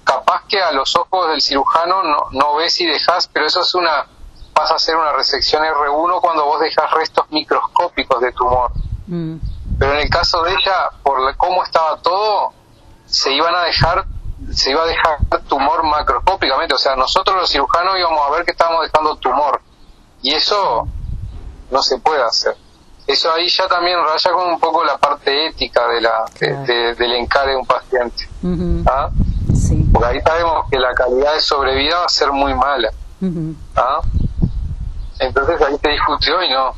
capaz 0.03 0.43
que 0.47 0.61
a 0.61 0.71
los 0.71 0.95
ojos 0.95 1.29
del 1.29 1.41
cirujano 1.41 2.03
no, 2.03 2.27
no 2.31 2.55
ves 2.55 2.79
y 2.81 2.85
dejas, 2.85 3.27
pero 3.31 3.45
eso 3.45 3.61
es 3.61 3.75
una, 3.75 4.07
pasa 4.53 4.75
a 4.75 4.79
ser 4.79 4.95
una 4.95 5.11
resección 5.11 5.63
R1 5.63 6.21
cuando 6.21 6.45
vos 6.45 6.59
dejas 6.61 6.89
restos 6.91 7.25
microscópicos 7.31 8.21
de 8.21 8.31
tumor. 8.31 8.71
Mm. 9.07 9.35
Pero 9.77 9.93
en 9.93 9.99
el 9.99 10.09
caso 10.09 10.41
de 10.43 10.51
ella, 10.53 10.89
por 11.03 11.19
la- 11.21 11.35
cómo 11.35 11.63
estaba 11.63 11.97
todo, 12.01 12.53
se 13.09 13.31
iban 13.33 13.55
a 13.55 13.63
dejar, 13.63 14.05
se 14.53 14.71
iba 14.71 14.83
a 14.83 14.85
dejar 14.87 15.17
tumor 15.47 15.83
macroscópicamente, 15.83 16.73
o 16.75 16.77
sea, 16.77 16.95
nosotros 16.95 17.35
los 17.37 17.49
cirujanos 17.49 17.97
íbamos 17.97 18.21
a 18.27 18.31
ver 18.31 18.45
que 18.45 18.51
estábamos 18.51 18.83
dejando 18.83 19.15
tumor 19.17 19.61
y 20.21 20.33
eso 20.33 20.87
no 21.71 21.81
se 21.81 21.97
puede 21.99 22.23
hacer. 22.23 22.55
Eso 23.07 23.31
ahí 23.33 23.47
ya 23.49 23.67
también 23.67 23.97
raya 24.05 24.31
con 24.31 24.47
un 24.49 24.59
poco 24.59 24.83
la 24.83 24.97
parte 24.97 25.47
ética 25.47 25.87
de 25.87 26.01
la, 26.01 26.25
de- 26.39 26.47
Claro. 26.47 26.63
de- 26.65 26.95
del 26.95 27.13
encare 27.13 27.51
de 27.51 27.57
un 27.57 27.65
paciente. 27.65 28.29
¿ah? 28.87 29.09
Sí. 29.55 29.83
Porque 29.91 30.07
ahí 30.09 30.21
sabemos 30.21 30.65
que 30.69 30.77
la 30.77 30.93
calidad 30.93 31.33
de 31.33 31.41
sobrevida 31.41 31.99
va 31.99 32.05
a 32.05 32.09
ser 32.09 32.31
muy 32.31 32.53
mala. 32.53 32.91
¿ah? 33.75 34.01
Entonces 35.19 35.59
ahí 35.61 35.75
se 35.81 35.89
discutió 35.89 36.41
y 36.43 36.49
no. 36.51 36.73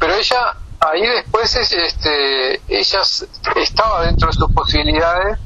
Pero 0.00 0.14
ella, 0.14 0.56
ahí 0.80 1.06
después, 1.06 1.54
es, 1.56 1.72
este, 1.72 2.60
ella 2.68 3.00
estaba 3.56 4.06
dentro 4.06 4.28
de 4.28 4.34
sus 4.34 4.52
posibilidades, 4.52 5.38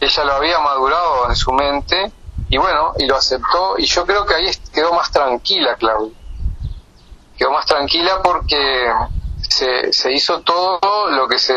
ella 0.00 0.24
lo 0.24 0.32
había 0.34 0.58
madurado 0.58 1.28
en 1.28 1.36
su 1.36 1.52
mente 1.52 2.12
y 2.48 2.58
bueno, 2.58 2.92
y 2.98 3.06
lo 3.06 3.16
aceptó 3.16 3.74
y 3.78 3.86
yo 3.86 4.04
creo 4.04 4.26
que 4.26 4.34
ahí 4.34 4.50
quedó 4.72 4.92
más 4.92 5.10
tranquila 5.10 5.76
Claudia. 5.76 6.16
Quedó 7.36 7.50
más 7.50 7.66
tranquila 7.66 8.22
porque 8.22 8.92
se, 9.48 9.92
se 9.92 10.12
hizo 10.12 10.40
todo 10.42 11.10
lo 11.10 11.26
que 11.26 11.38
se 11.38 11.54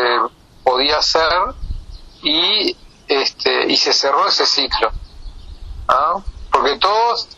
podía 0.64 0.98
hacer 0.98 1.54
y 2.22 2.76
este 3.06 3.70
y 3.70 3.76
se 3.76 3.92
cerró 3.92 4.26
ese 4.26 4.46
ciclo. 4.46 4.90
¿ah? 5.88 6.16
Porque 6.50 6.78
todos 6.78 7.28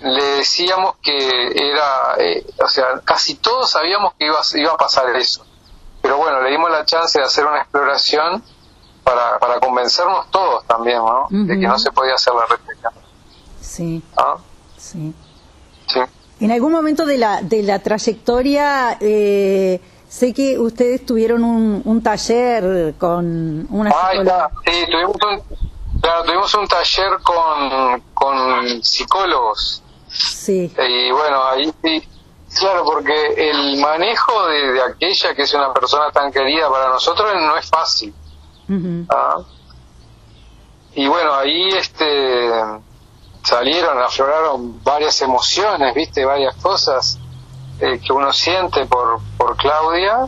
le 0.00 0.22
decíamos 0.36 0.96
que 1.02 1.48
era, 1.54 2.16
eh, 2.18 2.46
o 2.62 2.68
sea, 2.68 3.00
casi 3.04 3.36
todos 3.36 3.70
sabíamos 3.70 4.14
que 4.18 4.26
iba, 4.26 4.40
iba 4.54 4.72
a 4.72 4.76
pasar 4.76 5.14
eso. 5.16 5.44
Pero 6.02 6.18
bueno, 6.18 6.40
le 6.42 6.50
dimos 6.50 6.70
la 6.70 6.84
chance 6.84 7.18
de 7.18 7.24
hacer 7.24 7.46
una 7.46 7.58
exploración 7.62 8.42
para, 9.02 9.38
para 9.38 9.58
convencernos 9.60 10.30
todos 10.30 10.64
también, 10.66 10.98
¿no? 10.98 11.26
De 11.30 11.58
que 11.58 11.66
no 11.66 11.78
se 11.78 11.90
podía 11.92 12.14
hacer 12.14 12.34
la 12.34 12.46
réplica. 12.46 12.92
Sí, 13.60 14.02
¿ah? 14.16 14.36
sí. 14.76 15.14
Sí. 15.88 16.00
En 16.40 16.50
algún 16.52 16.72
momento 16.72 17.06
de 17.06 17.18
la, 17.18 17.40
de 17.42 17.62
la 17.62 17.78
trayectoria, 17.78 18.98
eh, 19.00 19.80
sé 20.08 20.34
que 20.34 20.58
ustedes 20.58 21.06
tuvieron 21.06 21.42
un, 21.42 21.82
un 21.84 22.02
taller 22.02 22.94
con 22.98 23.66
una 23.70 23.90
Ah, 23.90 24.08
ahí 24.08 24.18
psicóloga. 24.18 24.50
Sí, 24.66 24.86
tuvimos 24.90 25.16
un, 25.22 26.00
claro, 26.00 26.24
tuvimos 26.24 26.54
un 26.54 26.68
taller 26.68 27.10
con, 27.22 28.00
con 28.14 28.82
psicólogos. 28.84 29.82
Sí, 30.18 30.72
Y 30.88 31.10
bueno, 31.10 31.44
ahí 31.44 31.72
sí, 31.82 32.08
claro, 32.58 32.84
porque 32.84 33.34
el 33.50 33.78
manejo 33.78 34.46
de, 34.46 34.72
de 34.72 34.82
aquella 34.82 35.34
que 35.34 35.42
es 35.42 35.54
una 35.54 35.72
persona 35.72 36.10
tan 36.10 36.32
querida 36.32 36.70
para 36.70 36.88
nosotros 36.88 37.32
no 37.34 37.56
es 37.56 37.68
fácil. 37.68 38.14
¿ah? 39.10 39.38
Y 40.94 41.06
bueno, 41.08 41.34
ahí 41.34 41.68
este 41.70 42.50
salieron, 43.44 44.02
afloraron 44.02 44.82
varias 44.82 45.20
emociones, 45.22 45.94
viste, 45.94 46.24
varias 46.24 46.56
cosas 46.56 47.18
eh, 47.78 48.00
que 48.04 48.12
uno 48.12 48.32
siente 48.32 48.86
por, 48.86 49.20
por 49.36 49.56
Claudia. 49.56 50.26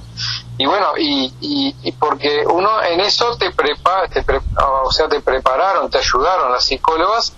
Y 0.57 0.67
bueno, 0.67 0.89
y, 0.99 1.33
y, 1.41 1.75
y 1.83 1.93
porque 1.93 2.45
uno 2.47 2.83
en 2.83 3.01
eso 3.01 3.37
te 3.39 3.51
prepara, 3.53 4.09
te 4.09 4.23
pre- 4.23 4.41
o 4.85 4.91
sea, 4.93 5.09
te 5.09 5.21
prepararon, 5.21 5.89
te 5.91 5.99
ayudaron 5.99 6.53
las 6.53 6.65
psicólogas 6.65 7.33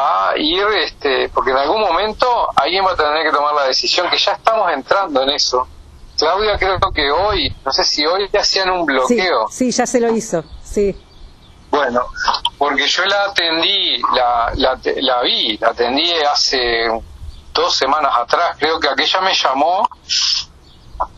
a 0.00 0.36
ir, 0.36 0.64
este, 0.84 1.28
porque 1.30 1.50
en 1.50 1.56
algún 1.58 1.80
momento 1.80 2.26
alguien 2.56 2.84
va 2.84 2.92
a 2.92 2.96
tener 2.96 3.24
que 3.26 3.32
tomar 3.32 3.54
la 3.54 3.64
decisión, 3.64 4.08
que 4.10 4.18
ya 4.18 4.32
estamos 4.32 4.70
entrando 4.72 5.22
en 5.22 5.30
eso. 5.30 5.66
Claudia 6.18 6.58
creo 6.58 6.78
que 6.94 7.10
hoy, 7.10 7.54
no 7.64 7.72
sé 7.72 7.84
si 7.84 8.04
hoy 8.06 8.28
hacían 8.38 8.70
un 8.70 8.80
sí, 8.80 8.92
bloqueo. 8.92 9.48
sí, 9.50 9.70
ya 9.70 9.86
se 9.86 10.00
lo 10.00 10.12
hizo, 10.14 10.44
sí. 10.62 10.94
Bueno, 11.70 12.06
porque 12.58 12.86
yo 12.86 13.04
la 13.04 13.24
atendí, 13.26 13.98
la, 14.14 14.52
la, 14.56 14.78
la 14.96 15.22
vi, 15.22 15.56
la 15.58 15.68
atendí 15.68 16.12
hace 16.30 16.90
dos 17.54 17.76
semanas 17.76 18.12
atrás, 18.16 18.56
creo 18.58 18.78
que 18.80 18.88
aquella 18.88 19.20
me 19.20 19.34
llamó, 19.34 19.88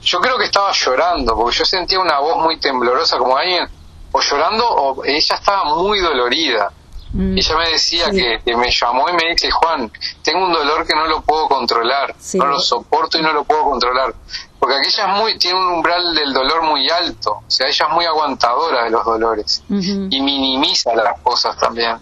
yo 0.02 0.20
creo 0.20 0.38
que 0.38 0.44
estaba 0.44 0.70
llorando, 0.72 1.34
porque 1.34 1.58
yo 1.58 1.64
sentía 1.64 1.98
una 1.98 2.18
voz 2.20 2.36
muy 2.36 2.58
temblorosa, 2.60 3.18
como 3.18 3.36
alguien, 3.36 3.68
o 4.12 4.20
llorando, 4.20 4.68
o 4.68 5.04
ella 5.04 5.34
estaba 5.34 5.64
muy 5.64 5.98
dolorida. 6.00 6.70
Mm. 7.12 7.36
Y 7.36 7.40
ella 7.40 7.56
me 7.58 7.68
decía 7.70 8.06
Sí. 8.10 8.16
que, 8.16 8.40
que 8.44 8.56
me 8.56 8.70
llamó 8.70 9.08
y 9.08 9.12
me 9.12 9.30
dice, 9.32 9.50
Juan, 9.50 9.90
tengo 10.22 10.44
un 10.46 10.52
dolor 10.52 10.86
que 10.86 10.94
no 10.94 11.06
lo 11.06 11.20
puedo 11.22 11.46
controlar, 11.48 12.14
Sí. 12.18 12.38
no 12.38 12.46
lo 12.46 12.58
soporto 12.60 13.18
y 13.18 13.22
no 13.22 13.32
lo 13.32 13.44
puedo 13.44 13.64
controlar. 13.64 14.14
Porque 14.58 14.76
aquella 14.76 15.12
es 15.12 15.18
muy, 15.20 15.38
tiene 15.38 15.58
un 15.58 15.66
umbral 15.74 16.14
del 16.14 16.32
dolor 16.32 16.62
muy 16.62 16.88
alto, 16.88 17.32
o 17.46 17.50
sea, 17.50 17.66
ella 17.68 17.86
es 17.88 17.92
muy 17.94 18.04
aguantadora 18.04 18.84
de 18.84 18.90
los 18.90 19.04
dolores 19.04 19.62
y 19.68 20.20
minimiza 20.20 20.94
las 20.94 21.18
cosas 21.20 21.56
también 21.58 21.96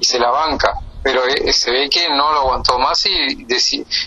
y 0.00 0.04
se 0.04 0.18
la 0.18 0.30
banca. 0.30 0.72
Pero 1.02 1.22
eh, 1.26 1.52
se 1.52 1.70
ve 1.70 1.88
que 1.88 2.08
no 2.08 2.32
lo 2.32 2.40
aguantó 2.40 2.78
más 2.78 3.04
y 3.06 3.46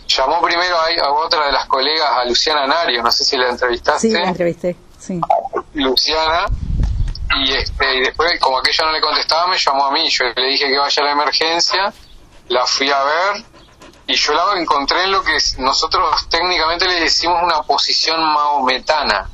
llamó 0.08 0.42
primero 0.42 0.76
a, 0.78 1.06
a 1.08 1.12
otra 1.14 1.46
de 1.46 1.52
las 1.54 1.66
colegas, 1.66 2.08
a 2.22 2.26
Luciana 2.26 2.68
Nario, 2.68 3.02
no 3.02 3.12
sé 3.12 3.24
si 3.24 3.38
la 3.38 3.50
entrevistaste. 3.50 4.08
Sí, 4.10 4.14
la 4.14 4.28
entrevisté, 4.30 4.76
sí. 5.00 5.20
Luciana, 5.74 6.46
y, 7.38 7.54
este, 7.54 7.96
y 7.98 8.00
después, 8.02 8.40
como 8.40 8.58
aquella 8.60 8.86
no 8.86 8.92
le 8.92 9.02
contestaba, 9.02 9.48
me 9.48 9.58
llamó 9.58 9.86
a 9.86 9.92
mí. 9.92 10.10
Yo 10.10 10.26
le 10.36 10.48
dije 10.50 10.68
que 10.68 10.78
vaya 10.78 11.02
a 11.02 11.06
la 11.06 11.12
emergencia, 11.12 11.94
la 12.50 12.66
fui 12.66 12.90
a 12.90 13.04
ver 13.04 13.46
y 14.08 14.16
yo 14.16 14.34
la 14.34 14.60
encontré 14.60 15.04
en 15.06 15.12
lo 15.12 15.24
que 15.24 15.38
nosotros 15.60 16.28
técnicamente 16.30 16.86
le 16.88 17.00
decimos 17.00 17.42
una 17.44 17.62
posición 17.64 18.22
maometana. 18.34 19.30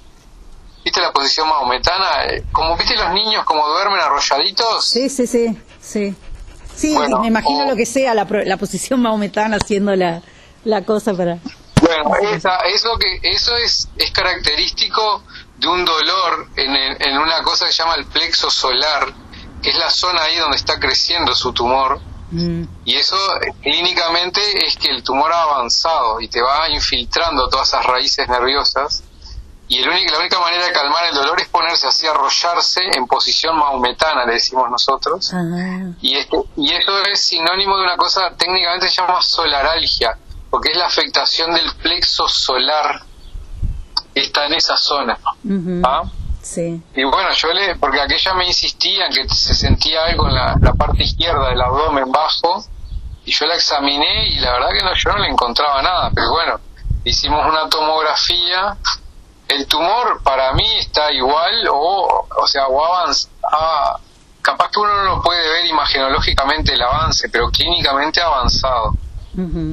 ¿Viste 0.84 1.02
la 1.02 1.12
posición 1.12 1.48
maometana? 1.50 2.06
Como 2.52 2.78
viste 2.78 2.96
los 2.96 3.12
niños 3.12 3.44
como 3.46 3.68
duermen 3.68 4.00
arrolladitos. 4.00 4.86
Sí, 4.86 5.10
sí, 5.10 5.28
sí, 5.28 5.58
sí. 5.82 6.16
Sí, 6.76 6.94
Bueno, 6.94 7.20
me 7.22 7.28
imagino 7.28 7.64
o- 7.66 7.70
lo 7.70 7.76
que 7.76 7.86
sea, 7.88 8.14
la, 8.14 8.28
la 8.30 8.58
posición 8.58 9.02
maometana 9.02 9.58
haciendo 9.58 9.96
la, 9.96 10.22
la 10.64 10.84
cosa 10.86 11.14
para... 11.16 11.40
Bueno, 11.82 12.16
esa, 12.36 12.58
eso 12.68 12.98
que 13.00 13.20
eso 13.30 13.56
es, 13.58 13.88
es 13.98 14.12
característico 14.12 15.24
de 15.58 15.68
un 15.68 15.84
dolor 15.86 16.48
en, 16.56 16.76
el- 16.76 16.98
en 17.02 17.18
una 17.18 17.42
cosa 17.44 17.66
que 17.66 17.72
se 17.72 17.84
llama 17.84 17.96
el 17.96 18.06
plexo 18.06 18.50
solar, 18.50 19.14
que 19.62 19.70
es 19.72 19.76
la 19.78 19.90
zona 19.90 20.22
ahí 20.24 20.38
donde 20.38 20.58
está 20.58 20.80
creciendo 20.80 21.34
su 21.36 21.52
tumor. 21.54 22.00
Mm, 22.30 22.64
Y 22.86 22.96
eso 22.96 23.16
eh, 23.42 23.54
clínicamente 23.62 24.42
es 24.68 24.76
que 24.78 24.90
el 24.90 25.02
tumor 25.04 25.32
ha 25.32 25.44
avanzado 25.44 26.20
y 26.22 26.28
te 26.28 26.42
va 26.42 26.70
infiltrando 26.70 27.48
todas 27.50 27.70
esas 27.70 27.86
raíces 27.86 28.28
nerviosas. 28.28 29.04
Y 29.70 29.80
el 29.80 29.90
único, 29.90 30.14
la 30.14 30.20
única 30.20 30.40
manera 30.40 30.66
de 30.66 30.72
calmar 30.72 31.06
el 31.10 31.16
dolor 31.16 31.42
es 31.42 31.48
ponerse 31.50 31.88
así, 31.88 32.08
arrollarse 32.08 32.82
en 32.94 33.06
posición 33.08 33.58
maometana, 33.58 34.26
le 34.26 34.34
decimos 34.36 34.70
nosotros. 34.70 35.32
ah, 35.34 35.42
Y, 36.02 36.16
esto, 36.18 36.46
y 36.56 36.74
eso 36.74 36.98
es 37.12 37.20
sinónimo 37.22 37.76
de 37.78 37.84
una 37.84 37.98
cosa 37.98 38.30
técnicamente 38.38 38.88
se 38.88 39.02
llama 39.02 39.22
solaralgia, 39.22 40.18
porque 40.50 40.72
es 40.72 40.78
la 40.78 40.86
afectación 40.86 41.54
del 41.54 41.70
plexo 41.76 42.28
solar 42.30 43.02
está 44.20 44.46
en 44.46 44.54
esa 44.54 44.78
zona. 44.78 45.18
¿ah? 45.84 46.04
Sí. 46.42 46.82
Y 46.96 47.04
bueno, 47.04 47.32
yo 47.34 47.54
le, 47.54 47.76
porque 47.76 48.00
aquella 48.00 48.34
me 48.34 48.48
insistía 48.48 49.08
en 49.08 49.14
que 49.14 49.28
se 49.36 49.54
sentía 49.54 50.06
algo 50.06 50.28
en 50.28 50.36
la, 50.36 50.56
la 50.62 50.74
parte 50.74 51.04
izquierda 51.04 51.50
del 51.50 51.62
abdomen 51.62 52.12
bajo, 52.12 52.64
y 53.26 53.32
yo 53.32 53.46
la 53.46 53.56
examiné 53.56 54.30
y 54.30 54.40
la 54.40 54.54
verdad 54.54 54.70
que 54.72 54.84
no, 54.84 54.94
yo 54.94 55.12
no 55.12 55.18
le 55.18 55.28
encontraba 55.28 55.82
nada, 55.82 56.10
pero 56.16 56.32
bueno, 56.32 56.60
hicimos 57.04 57.46
una 57.46 57.68
tomografía, 57.70 58.78
el 59.50 59.68
tumor 59.68 60.22
para 60.24 60.54
mí 60.54 60.78
está 60.80 61.12
igual 61.12 61.68
o, 61.70 62.28
o 62.38 62.48
sea, 62.48 62.68
o 62.68 62.84
avanza, 62.86 63.28
ah, 63.44 63.98
capaz 64.42 64.72
que 64.72 64.80
uno 64.80 64.94
no 64.94 65.16
lo 65.16 65.22
puede 65.22 65.46
ver 65.50 65.66
imagenológicamente 65.66 66.74
el 66.74 66.82
avance, 66.82 67.28
pero 67.30 67.50
clínicamente 67.50 68.22
ha 68.22 68.28
avanzado. 68.28 68.94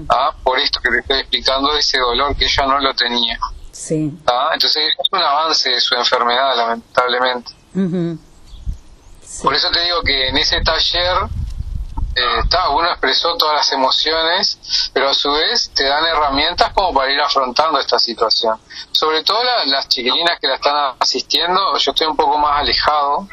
¿ah? 0.09 0.33
Por 0.43 0.59
esto 0.59 0.81
que 0.81 0.91
te 0.91 0.99
estoy 0.99 1.19
explicando 1.21 1.77
ese 1.77 1.99
dolor 1.99 2.37
que 2.37 2.45
ella 2.47 2.67
no 2.67 2.81
lo 2.81 2.93
tenía. 2.95 3.39
Sí. 3.75 4.17
¿ah? 4.27 4.51
Entonces 4.55 4.85
es 4.99 5.09
un 5.11 5.19
avance 5.19 5.69
de 5.69 5.81
su 5.81 5.95
enfermedad, 5.97 6.57
lamentablemente. 6.57 7.51
Sí. 9.23 9.43
Por 9.43 9.55
eso 9.55 9.69
te 9.73 9.81
digo 9.81 10.01
que 10.03 10.29
en 10.29 10.39
ese 10.39 10.61
taller 10.63 11.17
eh, 12.17 12.41
está, 12.45 12.69
uno 12.71 12.89
expresó 12.91 13.37
todas 13.37 13.57
las 13.57 13.73
emociones, 13.73 14.59
pero 14.93 15.09
a 15.11 15.15
su 15.15 15.31
vez 15.33 15.71
te 15.75 15.85
dan 15.85 16.05
herramientas 16.07 16.73
como 16.73 16.93
para 16.95 17.11
ir 17.13 17.21
afrontando 17.21 17.79
esta 17.81 17.99
situación. 17.99 18.59
Sobre 18.93 19.23
todo 19.25 19.43
la- 19.43 19.65
las 19.67 19.89
chiquilinas 19.89 20.39
que 20.41 20.47
la 20.49 20.55
están 20.57 20.95
asistiendo, 20.99 21.77
yo 21.79 21.91
estoy 21.91 22.07
un 22.07 22.17
poco 22.17 22.39
más 22.39 22.61
alejado, 22.61 23.27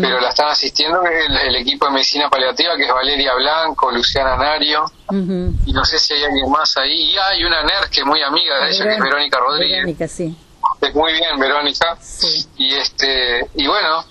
pero 0.00 0.20
la 0.20 0.28
están 0.28 0.48
asistiendo 0.48 1.02
que 1.02 1.18
es 1.18 1.26
el, 1.28 1.36
el 1.36 1.56
equipo 1.56 1.86
de 1.86 1.92
medicina 1.92 2.28
paliativa, 2.28 2.76
que 2.76 2.84
es 2.84 2.92
Valeria 2.92 3.34
Blanco, 3.34 3.90
Luciana 3.90 4.36
Nario, 4.36 4.84
y 5.10 5.72
no 5.72 5.84
sé 5.84 5.98
si 5.98 6.14
hay 6.14 6.24
alguien 6.24 6.50
más 6.50 6.76
ahí. 6.76 7.12
Y 7.12 7.18
hay 7.18 7.44
una 7.44 7.62
NER 7.62 7.88
que 7.90 8.00
es 8.00 8.06
muy 8.06 8.22
amiga 8.22 8.58
de 8.64 8.70
ella, 8.70 8.84
que 8.84 8.94
es 8.94 9.00
Verónica 9.00 9.38
Rodríguez. 9.38 9.78
Verónica, 9.78 10.08
sí. 10.08 10.36
Es 10.80 10.94
muy 10.94 11.12
bien, 11.14 11.38
Verónica 11.38 11.96
Sí. 12.00 12.46
y 12.56 12.74
este 12.74 13.48
y 13.54 13.66
bueno 13.66 14.04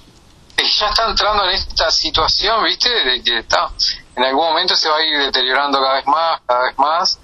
ya 0.79 0.89
está 0.89 1.07
entrando 1.07 1.43
en 1.45 1.51
esta 1.51 1.89
situación 1.91 2.63
viste 2.65 2.89
de 2.89 3.21
que 3.23 3.37
está 3.39 3.69
en 4.17 4.23
algún 4.23 4.45
momento 4.45 4.75
se 4.75 4.89
va 4.89 4.97
a 4.97 5.03
ir 5.05 5.17
deteriorando 5.19 5.79
cada 5.79 5.93
vez 5.95 6.05
más 6.07 6.41
cada 6.47 6.63
vez 6.65 6.77
más 6.77 7.19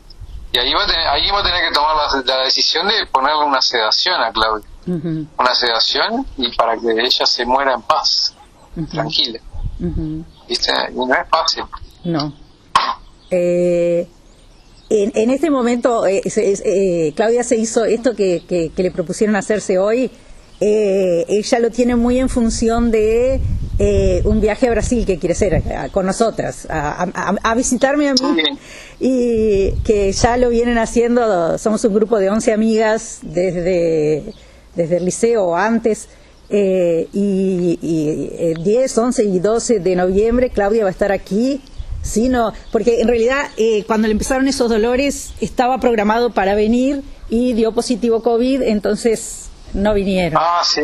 y 0.51 0.60
ahí 0.60 0.73
va 0.73 0.84
a 0.84 0.88
tener, 0.88 1.08
ahí 1.08 1.29
va 1.32 1.39
a 1.39 1.43
tener 1.43 1.67
que 1.67 1.73
tomar 1.73 1.95
la, 1.95 2.36
la 2.36 2.43
decisión 2.45 2.88
de 2.88 3.06
ponerle 3.12 3.43
una 3.43 3.62
sedación 3.62 4.21
a 4.21 4.32
Claudia. 4.32 4.67
Una 4.86 5.56
sedación 5.56 6.27
y 6.38 6.56
para 6.56 6.77
que 6.77 6.91
ella 6.91 7.25
se 7.25 7.43
muera 7.45 7.73
en 7.73 7.82
paz 7.82 8.36
tranquila. 8.91 9.39
Viste 10.47 10.71
y 10.91 10.95
no 10.95 11.13
es 11.13 11.27
fácil. 11.29 11.63
No. 12.03 12.34
Eh, 13.32 14.08
en, 14.89 15.12
en 15.15 15.29
este 15.32 15.49
momento, 15.49 16.06
eh, 16.06 16.21
eh, 16.25 17.13
Claudia 17.15 17.43
se 17.43 17.56
hizo 17.58 17.84
esto 17.86 18.15
que, 18.15 18.43
que- 18.47 18.71
que 18.75 18.84
le 18.84 18.91
propusieron 18.91 19.36
hacerse 19.36 19.79
hoy. 19.79 20.12
eh, 20.60 21.25
ella 21.29 21.60
lo 21.60 21.71
tiene 21.71 21.95
muy 21.95 22.19
en 22.19 22.29
función 22.29 22.91
de 22.91 23.41
eh, 23.79 24.21
un 24.25 24.39
viaje 24.41 24.67
a 24.67 24.71
Brasil 24.71 25.05
que 25.05 25.17
quiere 25.19 25.33
hacer 25.33 25.53
eh, 25.55 25.63
con 25.91 26.05
nosotras, 26.05 26.67
a, 26.69 27.03
a- 27.03 27.36
a 27.43 27.55
visitarme 27.55 28.09
a 28.09 28.13
mí. 28.13 28.19
Y 28.99 29.71
que 29.83 30.12
ya 30.12 30.38
lo 30.38 30.49
vienen 30.49 30.77
haciendo, 30.77 31.57
somos 31.57 31.83
un 31.83 31.93
grupo 31.93 32.19
de 32.19 32.29
11 32.29 32.53
amigas 32.53 33.19
desde, 33.23 34.23
desde 34.75 34.97
el 34.97 35.05
liceo 35.05 35.45
o 35.45 35.55
antes. 35.55 36.07
eh, 36.49 37.07
y, 37.13 37.79
y 37.81 38.29
el 38.51 38.63
10, 38.63 38.97
11 38.97 39.23
y 39.23 39.39
12 39.39 39.79
de 39.79 39.95
noviembre 39.95 40.49
Claudia 40.51 40.83
va 40.83 40.89
a 40.89 40.91
estar 40.91 41.12
aquí. 41.12 41.62
Sí, 42.03 42.27
no, 42.29 42.51
porque 42.71 42.99
en 42.99 43.07
realidad 43.07 43.45
eh, 43.57 43.86
cuando 43.88 44.07
le 44.07 44.12
empezaron 44.12 44.47
esos 44.47 44.69
dolores 44.69 45.31
estaba 45.41 45.79
programado 45.79 46.31
para 46.31 46.53
venir 46.53 47.01
y 47.29 47.53
dio 47.53 47.71
positivo 47.71 48.21
COVID, 48.21 48.62
entonces 48.62 49.45
no 49.73 49.93
vinieron. 49.93 50.38
ah 50.39 50.62
sí 50.65 50.81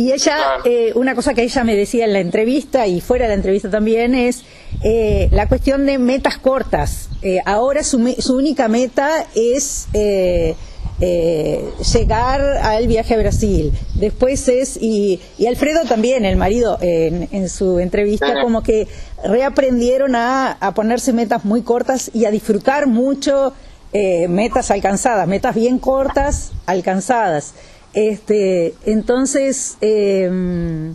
Y 0.00 0.12
ella, 0.12 0.34
Claro. 0.36 0.62
eh, 0.64 0.92
una 0.94 1.14
cosa 1.14 1.34
que 1.34 1.42
ella 1.42 1.62
me 1.62 1.76
decía 1.76 2.06
en 2.06 2.12
la 2.14 2.20
entrevista 2.20 2.86
y 2.86 3.00
fuera 3.02 3.24
de 3.26 3.30
la 3.30 3.34
entrevista 3.34 3.68
también 3.68 4.14
es 4.14 4.44
eh, 4.82 5.28
la 5.30 5.46
cuestión 5.46 5.84
de 5.84 5.98
metas 5.98 6.38
cortas. 6.38 7.10
Eh, 7.22 7.38
ahora 7.44 7.82
su, 7.82 7.98
me- 7.98 8.14
su 8.16 8.34
única 8.36 8.66
meta 8.68 9.26
es 9.34 9.88
eh, 9.92 10.54
eh, 11.02 11.64
llegar 11.92 12.40
al 12.62 12.86
viaje 12.86 13.12
a 13.14 13.18
Brasil. 13.18 13.72
Después 13.94 14.48
es, 14.48 14.78
y, 14.80 15.20
y 15.36 15.46
Alfredo 15.46 15.80
también, 15.86 16.24
el 16.24 16.36
marido, 16.36 16.78
en, 16.80 17.28
en 17.30 17.48
su 17.50 17.78
entrevista, 17.78 18.40
como 18.42 18.62
que 18.62 18.88
reaprendieron 19.22 20.14
a, 20.16 20.52
a 20.60 20.72
ponerse 20.72 21.12
metas 21.12 21.44
muy 21.44 21.60
cortas 21.60 22.10
y 22.14 22.24
a 22.24 22.30
disfrutar 22.30 22.86
mucho 22.86 23.52
eh, 23.92 24.28
metas 24.28 24.70
alcanzadas, 24.70 25.28
metas 25.28 25.54
bien 25.54 25.78
cortas, 25.78 26.52
alcanzadas. 26.64 27.52
Este, 27.92 28.74
entonces, 28.84 29.76
eh, 29.80 30.92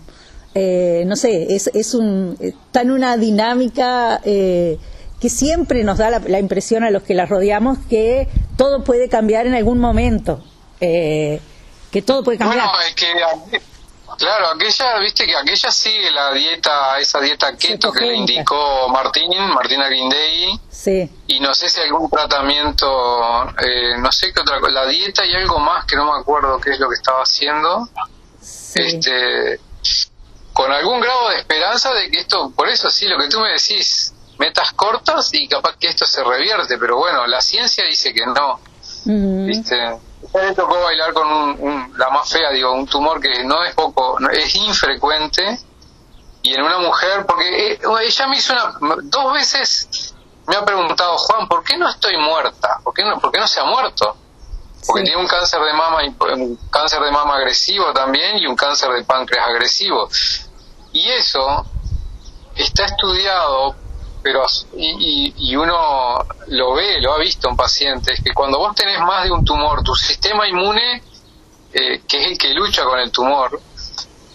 eh, 0.58 1.04
no 1.06 1.18
sé, 1.18 1.54
es, 1.54 1.68
es 1.74 1.94
un, 1.94 2.38
está 2.40 2.82
en 2.82 2.92
una 2.92 3.18
dinámica 3.18 4.22
eh, 4.24 4.80
que 5.20 5.30
siempre 5.30 5.84
nos 5.84 5.98
da 5.98 6.10
la, 6.10 6.20
la 6.20 6.40
impresión 6.40 6.86
a 6.86 6.92
los 6.92 7.04
que 7.04 7.14
la 7.14 7.26
rodeamos 7.26 7.78
que 7.90 8.30
todo 8.56 8.86
puede 8.86 9.10
cambiar 9.10 9.48
en 9.48 9.54
algún 9.54 9.80
momento, 9.80 10.42
eh, 10.80 11.42
que 11.92 12.02
todo 12.02 12.24
puede 12.24 12.38
cambiar. 12.38 12.68
Bueno, 12.70 12.80
es 12.88 12.96
que 12.96 13.62
claro, 14.18 14.48
aquella, 14.48 15.00
viste 15.00 15.26
que 15.26 15.36
aquella 15.36 15.72
sigue 15.72 16.12
la 16.12 16.32
dieta, 16.34 17.00
esa 17.00 17.20
dieta 17.20 17.56
keto 17.56 17.92
que 17.92 18.06
le 18.06 18.16
indicó 18.16 18.88
Martín, 18.90 19.32
Martina 19.54 19.88
Grindey, 19.88 20.60
sí, 20.70 21.10
y 21.28 21.40
no 21.40 21.54
sé 21.54 21.70
si 21.70 21.82
algún 21.82 22.10
tratamiento, 22.10 23.44
eh, 23.60 23.98
no 23.98 24.12
sé 24.12 24.34
qué 24.34 24.42
otra 24.42 24.60
cosa, 24.60 24.72
la 24.72 24.88
dieta 24.88 25.26
y 25.26 25.34
algo 25.36 25.60
más 25.60 25.86
que 25.86 25.96
no 25.96 26.06
me 26.06 26.20
acuerdo 26.20 26.60
qué 26.60 26.72
es 26.72 26.80
lo 26.80 26.90
que 26.90 26.96
estaba 26.96 27.22
haciendo, 27.22 27.90
sí, 28.42 28.82
este, 28.82 29.60
con 30.54 30.72
algún 30.72 31.02
grado 31.02 31.30
de 31.30 31.38
esperanza 31.38 31.94
de 31.94 32.10
que 32.10 32.20
esto, 32.20 32.52
por 32.56 32.70
eso 32.70 32.90
sí, 32.90 33.08
lo 33.08 33.18
que 33.18 33.28
tú 33.28 33.40
me 33.40 33.52
decís, 33.52 34.14
metas 34.38 34.74
cortas 34.74 35.34
y 35.34 35.48
capaz 35.48 35.78
que 35.78 35.88
esto 35.88 36.06
se 36.06 36.24
revierte, 36.24 36.78
pero 36.78 36.98
bueno, 36.98 37.26
la 37.28 37.42
ciencia 37.42 37.86
dice 37.86 38.14
que 38.14 38.26
no. 38.26 38.60
Ujú. 39.06 39.46
¿viste? 39.46 39.76
Le 40.42 40.54
tocó 40.54 40.82
bailar 40.82 41.14
con 41.14 41.28
un, 41.32 41.58
un- 41.60 41.94
la 41.98 42.10
más 42.10 42.30
fea, 42.30 42.52
digo, 42.52 42.72
un 42.74 42.86
tumor 42.88 43.20
que 43.22 43.44
no 43.46 43.64
es 43.64 43.74
poco, 43.74 44.18
no- 44.20 44.30
es 44.30 44.54
infrecuente, 44.56 45.60
y 46.42 46.54
en 46.54 46.62
una 46.62 46.78
mujer, 46.80 47.26
porque 47.26 47.74
eh, 47.74 47.80
ella 48.04 48.28
me 48.28 48.38
hizo 48.38 48.54
una, 48.54 48.98
dos 49.04 49.34
veces 49.34 50.14
me 50.48 50.56
ha 50.56 50.64
preguntado, 50.66 51.18
Juan, 51.18 51.48
¿por 51.48 51.64
qué 51.64 51.78
no 51.78 51.90
estoy 51.90 52.18
muerta? 52.18 52.80
¿Por 52.84 52.94
qué 52.94 53.04
no, 53.04 53.20
por 53.20 53.32
qué 53.32 53.40
no 53.40 53.48
se 53.48 53.60
ha 53.60 53.64
muerto? 53.64 54.16
Porque 54.86 55.02
Sí. 55.02 55.06
tiene 55.08 55.20
un 55.22 55.28
cáncer 55.28 55.60
de 55.62 55.74
mama, 55.74 56.00
un 56.36 56.56
cáncer 56.70 57.02
de 57.02 57.12
mama 57.12 57.36
agresivo 57.38 57.92
también 57.94 58.38
y 58.38 58.46
un 58.46 58.56
cáncer 58.56 58.92
de 58.92 59.04
páncreas 59.04 59.48
agresivo. 59.48 60.08
Y 60.92 61.10
eso 61.10 61.66
está 62.56 62.86
estudiado, 62.86 63.76
pero 64.26 64.44
y, 64.76 65.36
y, 65.38 65.52
y 65.52 65.56
uno 65.56 66.18
lo 66.48 66.74
ve, 66.74 67.00
lo 67.00 67.14
ha 67.14 67.20
visto 67.20 67.48
en 67.48 67.56
pacientes, 67.56 68.24
que 68.24 68.34
cuando 68.34 68.58
vos 68.58 68.74
tenés 68.74 69.00
más 69.02 69.24
de 69.24 69.32
un 69.32 69.46
tumor, 69.46 69.84
tu 69.84 69.94
sistema 69.94 70.48
inmune, 70.48 71.04
eh, 71.72 72.02
que 72.08 72.24
es 72.24 72.32
el 72.32 72.38
que 72.40 72.52
lucha 72.56 72.84
con 72.86 72.98
el 72.98 73.12
tumor, 73.12 73.62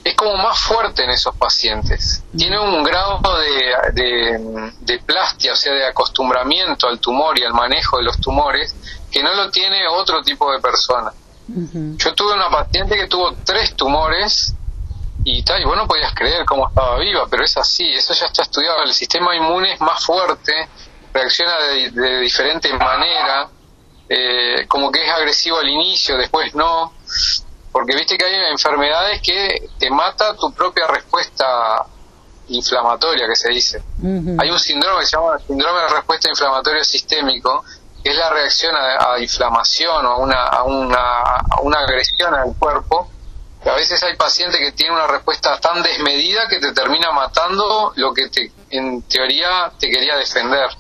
es 0.05 0.15
como 0.15 0.37
más 0.37 0.61
fuerte 0.61 1.03
en 1.03 1.11
esos 1.11 1.35
pacientes. 1.35 2.23
Tiene 2.39 2.61
un 2.61 2.85
grado 2.85 3.21
de, 3.41 4.01
de, 4.01 4.73
de 4.79 4.99
plastia, 5.01 5.55
o 5.55 5.57
sea, 5.57 5.73
de 5.73 5.85
acostumbramiento 5.85 6.87
al 6.87 7.01
tumor 7.01 7.37
y 7.37 7.43
al 7.43 7.53
manejo 7.53 7.97
de 7.97 8.05
los 8.05 8.21
tumores, 8.21 8.73
que 9.11 9.25
no 9.25 9.35
lo 9.35 9.51
tiene 9.51 9.89
otro 9.89 10.23
tipo 10.23 10.53
de 10.53 10.61
persona. 10.61 11.13
Yo 11.49 12.15
tuve 12.15 12.35
una 12.35 12.49
paciente 12.49 12.97
que 12.97 13.09
tuvo 13.09 13.35
tres 13.45 13.75
tumores 13.75 14.55
y 15.25 15.43
tal, 15.43 15.61
y 15.61 15.65
vos 15.65 15.77
no 15.77 15.87
podías 15.87 16.15
creer 16.15 16.45
cómo 16.45 16.69
estaba 16.69 16.99
viva, 16.99 17.27
pero 17.31 17.45
es 17.45 17.57
así, 17.57 17.91
eso 17.93 18.15
ya 18.15 18.27
está 18.27 18.43
estudiado. 18.43 18.83
El 18.83 18.95
sistema 18.95 19.35
inmune 19.37 19.75
es 19.75 19.81
más 19.81 20.05
fuerte, 20.05 20.69
reacciona 21.13 21.59
de, 21.59 21.91
de 21.91 22.21
diferente 22.21 22.73
manera, 22.73 23.49
eh, 24.09 24.67
como 24.67 24.91
que 24.91 25.05
es 25.05 25.13
agresivo 25.13 25.59
al 25.59 25.69
inicio, 25.69 26.17
después 26.17 26.55
no, 26.55 26.95
porque 27.73 27.95
viste 27.95 28.17
que 28.17 28.25
hay 28.25 28.51
enfermedades 28.51 29.21
que 29.23 29.69
te 29.79 29.91
mata 29.91 30.35
tu 30.37 30.53
propia 30.53 30.87
respuesta 30.87 31.87
inflamatoria, 32.49 33.29
que 33.29 33.37
se 33.37 33.51
dice. 33.51 33.83
Hay 34.41 34.51
un 34.51 34.59
síndrome 34.59 35.01
que 35.01 35.07
se 35.07 35.17
llama 35.17 35.39
síndrome 35.39 35.81
de 35.83 35.89
respuesta 35.89 36.29
inflamatorio 36.29 36.83
sistémico, 36.83 37.65
que 38.03 38.11
es 38.11 38.17
la 38.17 38.31
reacción 38.31 38.75
a, 38.75 39.13
a 39.13 39.21
inflamación 39.21 40.05
o 40.07 40.11
a 40.11 40.17
una, 40.17 40.47
a, 40.47 40.63
una, 40.65 41.21
a 41.21 41.61
una 41.63 41.79
agresión 41.81 42.35
al 42.35 42.55
cuerpo. 42.59 43.09
A 43.65 43.75
veces 43.75 44.03
hay 44.03 44.17
pacientes 44.17 44.59
que 44.59 44.73
tienen 44.73 44.95
una 44.95 45.07
respuesta 45.07 45.61
tan 45.61 45.83
desmedida 45.83 46.49
que 46.49 46.59
te 46.59 46.73
termina 46.73 47.13
matando 47.13 47.93
lo 47.97 48.15
que 48.15 48.29
te, 48.29 48.51
en 48.71 49.03
teoría 49.03 49.71
te 49.79 49.91
quería 49.91 50.17
defender. 50.17 50.71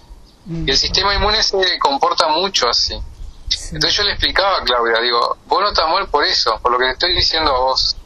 Y 0.49 0.70
el 0.70 0.76
sistema 0.76 1.14
inmune 1.14 1.43
se 1.43 1.78
comporta 1.78 2.28
mucho 2.28 2.68
así. 2.68 2.99
Sí. 3.49 3.74
Entonces 3.74 3.97
yo 3.97 4.03
le 4.05 4.12
explicaba 4.12 4.59
a 4.59 4.64
Claudia, 4.64 5.01
digo, 5.01 5.37
vos 5.47 5.61
no 5.61 5.68
estás 5.68 5.89
mal 5.89 6.09
por 6.09 6.24
eso, 6.24 6.59
por 6.62 6.72
lo 6.72 6.78
que 6.78 6.87
te 6.87 6.93
estoy 6.93 7.14
diciendo 7.14 7.55
a 7.55 7.59
vos. 7.61 7.97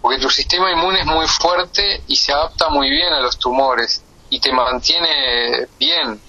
Porque 0.00 0.18
tu 0.18 0.30
sistema 0.30 0.72
inmune 0.72 1.00
es 1.00 1.06
muy 1.06 1.26
fuerte 1.26 2.02
y 2.06 2.16
se 2.16 2.32
adapta 2.32 2.68
muy 2.68 2.90
bien 2.90 3.12
a 3.12 3.20
los 3.20 3.38
tumores 3.38 4.02
y 4.30 4.40
te 4.40 4.52
mantiene 4.52 5.68
bien, 5.78 6.20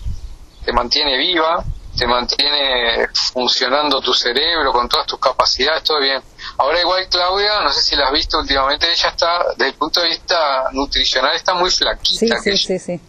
te 0.64 0.74
mantiene 0.74 1.18
viva, 1.18 1.64
te 1.98 2.06
mantiene 2.06 3.08
funcionando 3.34 4.02
tu 4.02 4.14
cerebro 4.14 4.72
con 4.72 4.88
todas 4.88 5.08
tus 5.08 5.20
capacidades, 5.20 5.84
todo 5.84 6.00
bien. 6.00 6.22
Ahora 6.58 6.82
igual 6.82 7.08
Claudia, 7.10 7.62
no 7.64 7.74
sé 7.74 7.82
si 7.82 7.96
la 7.96 8.08
has 8.08 8.14
visto 8.14 8.40
últimamente, 8.40 8.86
ella 8.92 9.10
está, 9.10 9.46
desde 9.58 9.72
el 9.72 9.74
punto 9.76 10.02
de 10.02 10.10
vista 10.10 10.70
nutricional, 10.72 11.36
está 11.36 11.54
muy 11.54 11.70
flaquita. 11.70 12.38
Sí, 12.40 12.56
sí, 12.56 12.80
sí, 12.80 13.00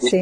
sí, 0.00 0.20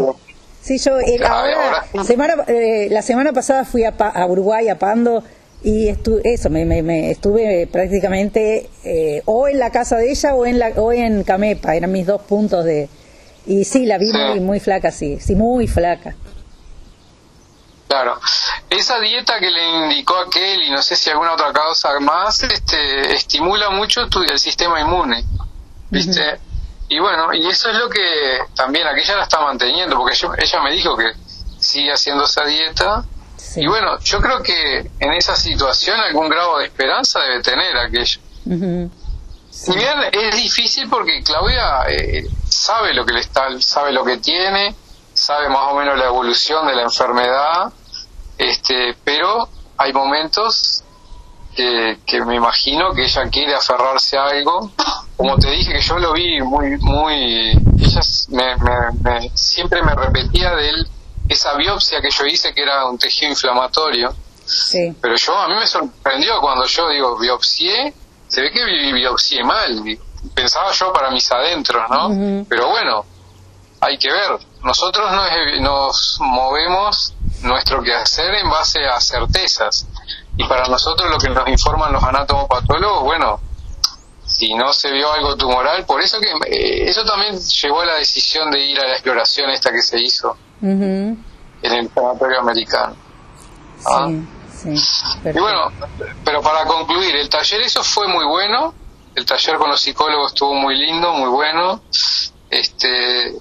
sí. 0.62 0.78
Yo 0.78 1.00
eh, 1.00 1.18
ahora, 1.24 1.86
Semana, 2.04 2.44
eh, 2.46 2.88
la 2.90 3.02
semana 3.02 3.32
pasada 3.32 3.64
fui 3.64 3.84
a, 3.84 3.90
a 3.90 4.26
Uruguay, 4.26 4.68
a 4.68 4.78
Pando, 4.78 5.24
y 5.62 5.88
eso, 6.24 6.48
me, 6.48 6.64
me, 6.64 7.10
estuve 7.10 7.66
prácticamente 7.66 8.70
eh, 8.84 9.22
o 9.26 9.46
en 9.46 9.58
la 9.58 9.70
casa 9.70 9.96
de 9.96 10.10
ella 10.10 10.34
o 10.34 10.46
en, 10.46 10.58
la, 10.58 10.68
o 10.76 10.92
en 10.92 11.22
Camepa, 11.22 11.74
eran 11.74 11.92
mis 11.92 12.06
dos 12.06 12.22
puntos 12.22 12.64
de... 12.64 12.88
Y 13.46 13.64
sí, 13.64 13.84
la 13.84 13.98
vi 13.98 14.12
muy, 14.12 14.40
muy 14.40 14.60
flaca, 14.60 14.90
sí, 14.90 15.18
sí, 15.20 15.34
muy 15.34 15.66
flaca. 15.66 16.14
Claro. 17.90 18.20
Esa 18.68 19.00
dieta 19.00 19.40
que 19.40 19.50
le 19.50 19.68
indicó 19.68 20.16
aquel 20.16 20.62
y 20.62 20.70
no 20.70 20.80
sé 20.80 20.94
si 20.94 21.10
alguna 21.10 21.32
otra 21.32 21.52
causa 21.52 21.98
más, 21.98 22.40
este, 22.44 23.12
estimula 23.12 23.70
mucho 23.70 24.06
tu, 24.08 24.22
el 24.22 24.38
sistema 24.38 24.80
inmune, 24.80 25.24
¿viste? 25.90 26.38
Y 26.88 27.00
bueno, 27.00 27.34
y 27.34 27.48
eso 27.48 27.68
es 27.68 27.76
lo 27.76 27.90
que 27.90 28.38
también 28.54 28.86
aquella 28.86 29.16
la 29.16 29.24
está 29.24 29.40
manteniendo, 29.40 29.96
porque 29.96 30.16
ella 30.38 30.62
me 30.62 30.70
dijo 30.70 30.96
que 30.96 31.12
sigue 31.58 31.92
haciendo 31.92 32.26
esa 32.26 32.44
dieta. 32.44 33.02
Y 33.56 33.66
bueno, 33.66 33.98
yo 33.98 34.20
creo 34.20 34.40
que 34.40 34.88
en 35.00 35.12
esa 35.14 35.34
situación 35.34 35.98
algún 35.98 36.28
grado 36.28 36.58
de 36.58 36.66
esperanza 36.66 37.18
debe 37.18 37.42
tener 37.42 37.76
aquello. 37.76 38.20
Si 39.50 39.72
bien 39.74 39.98
es 40.12 40.36
difícil 40.36 40.88
porque 40.88 41.24
Claudia 41.24 41.86
eh, 41.88 42.24
sabe 42.48 42.94
lo 42.94 43.04
que 43.04 43.14
le 43.14 43.20
está, 43.20 43.48
sabe 43.58 43.90
lo 43.90 44.04
que 44.04 44.18
tiene, 44.18 44.76
sabe 45.12 45.48
más 45.48 45.72
o 45.72 45.74
menos 45.74 45.98
la 45.98 46.06
evolución 46.06 46.68
de 46.68 46.76
la 46.76 46.82
enfermedad, 46.82 47.72
este, 48.40 48.96
pero 49.04 49.48
hay 49.76 49.92
momentos 49.92 50.82
que, 51.54 52.24
me 52.24 52.36
imagino 52.36 52.92
que 52.94 53.04
ella 53.04 53.28
quiere 53.28 53.54
aferrarse 53.54 54.16
a 54.16 54.24
algo. 54.24 54.70
Como 55.14 55.36
te 55.36 55.50
dije 55.50 55.74
que 55.74 55.80
yo 55.82 55.98
lo 55.98 56.14
vi 56.14 56.40
muy, 56.40 56.78
muy, 56.78 57.50
ella 57.50 58.00
me, 58.30 59.30
siempre 59.34 59.82
me 59.82 59.94
repetía 59.94 60.54
de 60.54 60.70
él 60.70 60.88
esa 61.28 61.54
biopsia 61.54 62.00
que 62.00 62.08
yo 62.10 62.24
hice 62.24 62.54
que 62.54 62.62
era 62.62 62.86
un 62.86 62.96
tejido 62.96 63.30
inflamatorio. 63.30 64.14
Sí. 64.46 64.96
Pero 65.00 65.16
yo 65.16 65.36
a 65.36 65.46
mí 65.48 65.54
me 65.56 65.66
sorprendió 65.66 66.40
cuando 66.40 66.64
yo 66.64 66.88
digo 66.88 67.18
biopsié, 67.18 67.92
se 68.26 68.40
ve 68.40 68.50
que 68.50 68.92
biopsié 68.94 69.44
mal. 69.44 69.84
Pensaba 70.34 70.72
yo 70.72 70.92
para 70.94 71.10
mis 71.10 71.30
adentros, 71.30 71.82
¿no? 71.90 72.44
Pero 72.48 72.70
bueno, 72.70 73.04
hay 73.80 73.98
que 73.98 74.10
ver. 74.10 74.38
Nosotros 74.62 75.10
nos, 75.12 75.60
nos 75.60 76.18
movemos 76.20 77.14
nuestro 77.42 77.82
quehacer 77.82 78.34
en 78.34 78.50
base 78.50 78.84
a 78.86 79.00
certezas. 79.00 79.86
Y 80.36 80.46
para 80.46 80.66
nosotros 80.68 81.10
lo 81.10 81.18
que 81.18 81.28
nos 81.28 81.48
informan 81.48 81.92
los 81.92 82.02
anatomopatólogos, 82.02 83.04
bueno, 83.04 83.40
si 84.24 84.54
no 84.54 84.72
se 84.72 84.92
vio 84.92 85.12
algo 85.12 85.36
tumoral, 85.36 85.84
por 85.84 86.00
eso 86.00 86.18
que 86.20 86.30
eh, 86.48 86.88
eso 86.88 87.04
también 87.04 87.38
llevó 87.38 87.80
a 87.80 87.86
la 87.86 87.94
decisión 87.96 88.50
de 88.50 88.60
ir 88.60 88.78
a 88.78 88.86
la 88.86 88.92
exploración 88.92 89.50
esta 89.50 89.72
que 89.72 89.82
se 89.82 90.00
hizo 90.00 90.36
en 90.62 91.24
el 91.62 91.90
sanatorio 91.92 92.40
americano. 92.40 92.94
¿Ah? 93.86 94.08
Sí, 94.52 94.74
y 95.24 95.38
bueno, 95.38 95.72
pero 96.24 96.42
para 96.42 96.64
concluir, 96.64 97.16
el 97.16 97.28
taller 97.28 97.62
eso 97.62 97.82
fue 97.82 98.06
muy 98.08 98.26
bueno, 98.26 98.74
el 99.14 99.24
taller 99.24 99.56
con 99.56 99.70
los 99.70 99.80
psicólogos 99.80 100.32
estuvo 100.32 100.54
muy 100.54 100.76
lindo, 100.76 101.12
muy 101.12 101.30
bueno, 101.30 101.82
este, 102.50 103.32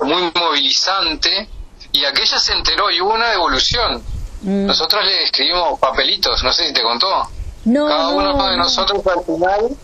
muy 0.00 0.32
movilizante, 0.34 1.48
y 1.94 2.04
aquella 2.04 2.40
se 2.40 2.52
enteró 2.52 2.90
y 2.90 3.00
hubo 3.00 3.14
una 3.14 3.30
devolución. 3.30 4.02
Mm. 4.42 4.66
Nosotros 4.66 5.04
le 5.04 5.24
escribimos 5.24 5.78
papelitos, 5.78 6.42
no 6.42 6.52
sé 6.52 6.66
si 6.66 6.72
te 6.74 6.82
contó. 6.82 7.30
Cada 7.64 8.08
uno 8.08 8.50
de 8.50 8.56
nosotros 8.56 9.00
al 9.06 9.24
final 9.24 9.76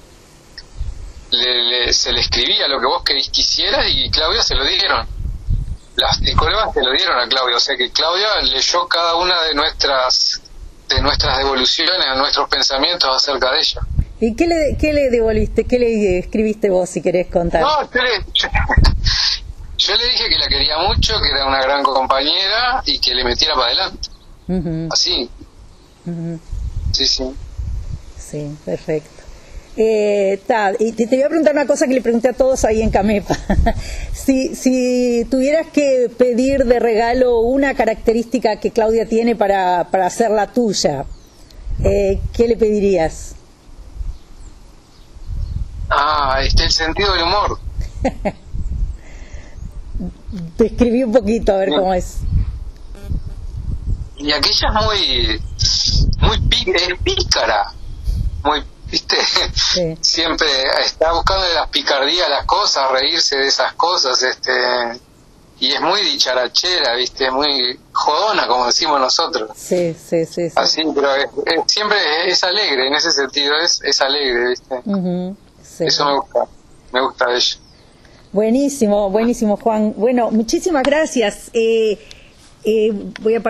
se 1.30 2.12
le 2.12 2.20
escribía 2.20 2.66
lo 2.66 2.80
que 2.80 2.86
vos 2.86 3.02
quisieras 3.30 3.86
y 3.88 4.10
Claudia 4.10 4.42
se 4.42 4.56
lo 4.56 4.66
dieron. 4.66 5.06
Las 5.94 6.16
psicólogas 6.16 6.74
se 6.74 6.82
lo 6.82 6.90
dieron 6.92 7.18
a 7.18 7.28
Claudia, 7.28 7.56
o 7.56 7.60
sea 7.60 7.76
que 7.76 7.92
Claudia 7.92 8.40
leyó 8.42 8.88
cada 8.88 9.14
una 9.14 9.42
de 9.42 9.54
nuestras 9.54 10.42
de 10.88 11.00
nuestras 11.00 11.38
devoluciones, 11.38 12.04
nuestros 12.16 12.48
pensamientos 12.48 13.08
acerca 13.14 13.52
de 13.52 13.60
ella. 13.60 13.80
¿Y 14.18 14.34
qué 14.34 14.48
le, 14.48 14.76
qué 14.78 14.92
le 14.92 15.10
devolviste, 15.10 15.64
qué 15.64 15.78
le 15.78 16.18
escribiste 16.18 16.68
vos, 16.68 16.90
si 16.90 17.00
querés 17.00 17.28
contar? 17.28 17.62
No, 17.62 17.88
yo 17.90 18.02
le 18.02 18.24
dije 19.88 20.28
que 20.28 20.38
la 20.38 20.48
quería 20.48 20.78
mucho, 20.78 21.14
que 21.20 21.30
era 21.30 21.46
una 21.46 21.60
gran 21.62 21.82
compañera 21.82 22.82
y 22.84 22.98
que 22.98 23.14
le 23.14 23.24
metiera 23.24 23.54
para 23.54 23.66
adelante. 23.66 24.08
Así. 24.92 25.30
Sí, 26.92 27.06
sí. 27.06 27.34
Sí, 28.18 28.56
perfecto. 28.64 29.20
Eh, 29.76 30.40
y 30.80 30.92
te, 30.92 31.06
voy 31.06 31.22
a 31.22 31.28
preguntar 31.28 31.54
una 31.54 31.66
cosa 31.66 31.86
que 31.86 31.94
le 31.94 32.02
pregunté 32.02 32.28
a 32.28 32.32
todos 32.32 32.64
ahí 32.64 32.82
en 32.82 32.90
Camepa. 32.90 33.36
si, 34.12 34.54
si 34.54 35.26
tuvieras 35.30 35.68
que 35.68 36.10
pedir 36.16 36.64
de 36.64 36.78
regalo 36.80 37.38
una 37.40 37.74
característica 37.74 38.60
que 38.60 38.72
Claudia 38.72 39.06
tiene 39.06 39.36
para, 39.36 39.88
para 39.90 40.06
hacerla 40.06 40.48
tuya, 40.48 41.04
eh, 41.84 42.20
¿qué 42.34 42.48
le 42.48 42.56
pedirías? 42.56 43.36
Ah, 45.88 46.40
este 46.44 46.64
el 46.64 46.72
sentido 46.72 47.12
del 47.12 47.22
humor. 47.22 47.58
Describí 50.30 51.02
un 51.02 51.12
poquito, 51.12 51.52
a 51.52 51.56
ver 51.56 51.70
cómo 51.70 51.92
es. 51.92 52.18
Y 54.16 54.32
aquella 54.32 54.68
es 54.68 54.74
muy, 54.84 55.42
muy 56.20 56.96
pícara, 57.02 57.72
muy, 58.44 58.62
viste, 58.86 59.16
siempre 60.00 60.46
está 60.84 61.12
buscando 61.12 61.46
de 61.46 61.54
las 61.54 61.68
picardías 61.68 62.28
las 62.28 62.44
cosas, 62.44 62.90
reírse 62.92 63.38
de 63.38 63.46
esas 63.46 63.72
cosas, 63.74 64.22
este, 64.22 64.52
y 65.58 65.72
es 65.72 65.80
muy 65.80 66.02
dicharachera, 66.02 66.94
viste, 66.96 67.30
muy 67.30 67.80
jodona, 67.92 68.46
como 68.46 68.66
decimos 68.66 69.00
nosotros. 69.00 69.50
Sí, 69.56 69.94
sí, 69.94 70.26
sí. 70.26 70.50
Así, 70.54 70.82
pero 70.94 71.10
siempre 71.66 72.30
es, 72.30 72.44
alegre, 72.44 72.88
en 72.88 72.94
ese 72.94 73.10
sentido 73.10 73.56
es, 73.56 73.80
es 73.82 74.00
alegre, 74.00 74.50
viste. 74.50 74.82
Eso 75.80 76.04
me 76.04 76.18
gusta, 76.18 76.46
me 76.92 77.00
gusta 77.00 77.26
de 77.26 77.36
ella. 77.36 77.56
Buenísimo, 78.32 79.10
buenísimo, 79.10 79.56
Juan. 79.56 79.94
Bueno, 79.96 80.30
muchísimas 80.30 80.82
gracias. 80.84 81.50
Eh, 81.52 81.98
eh, 82.64 82.92
voy 83.20 83.34
a 83.34 83.40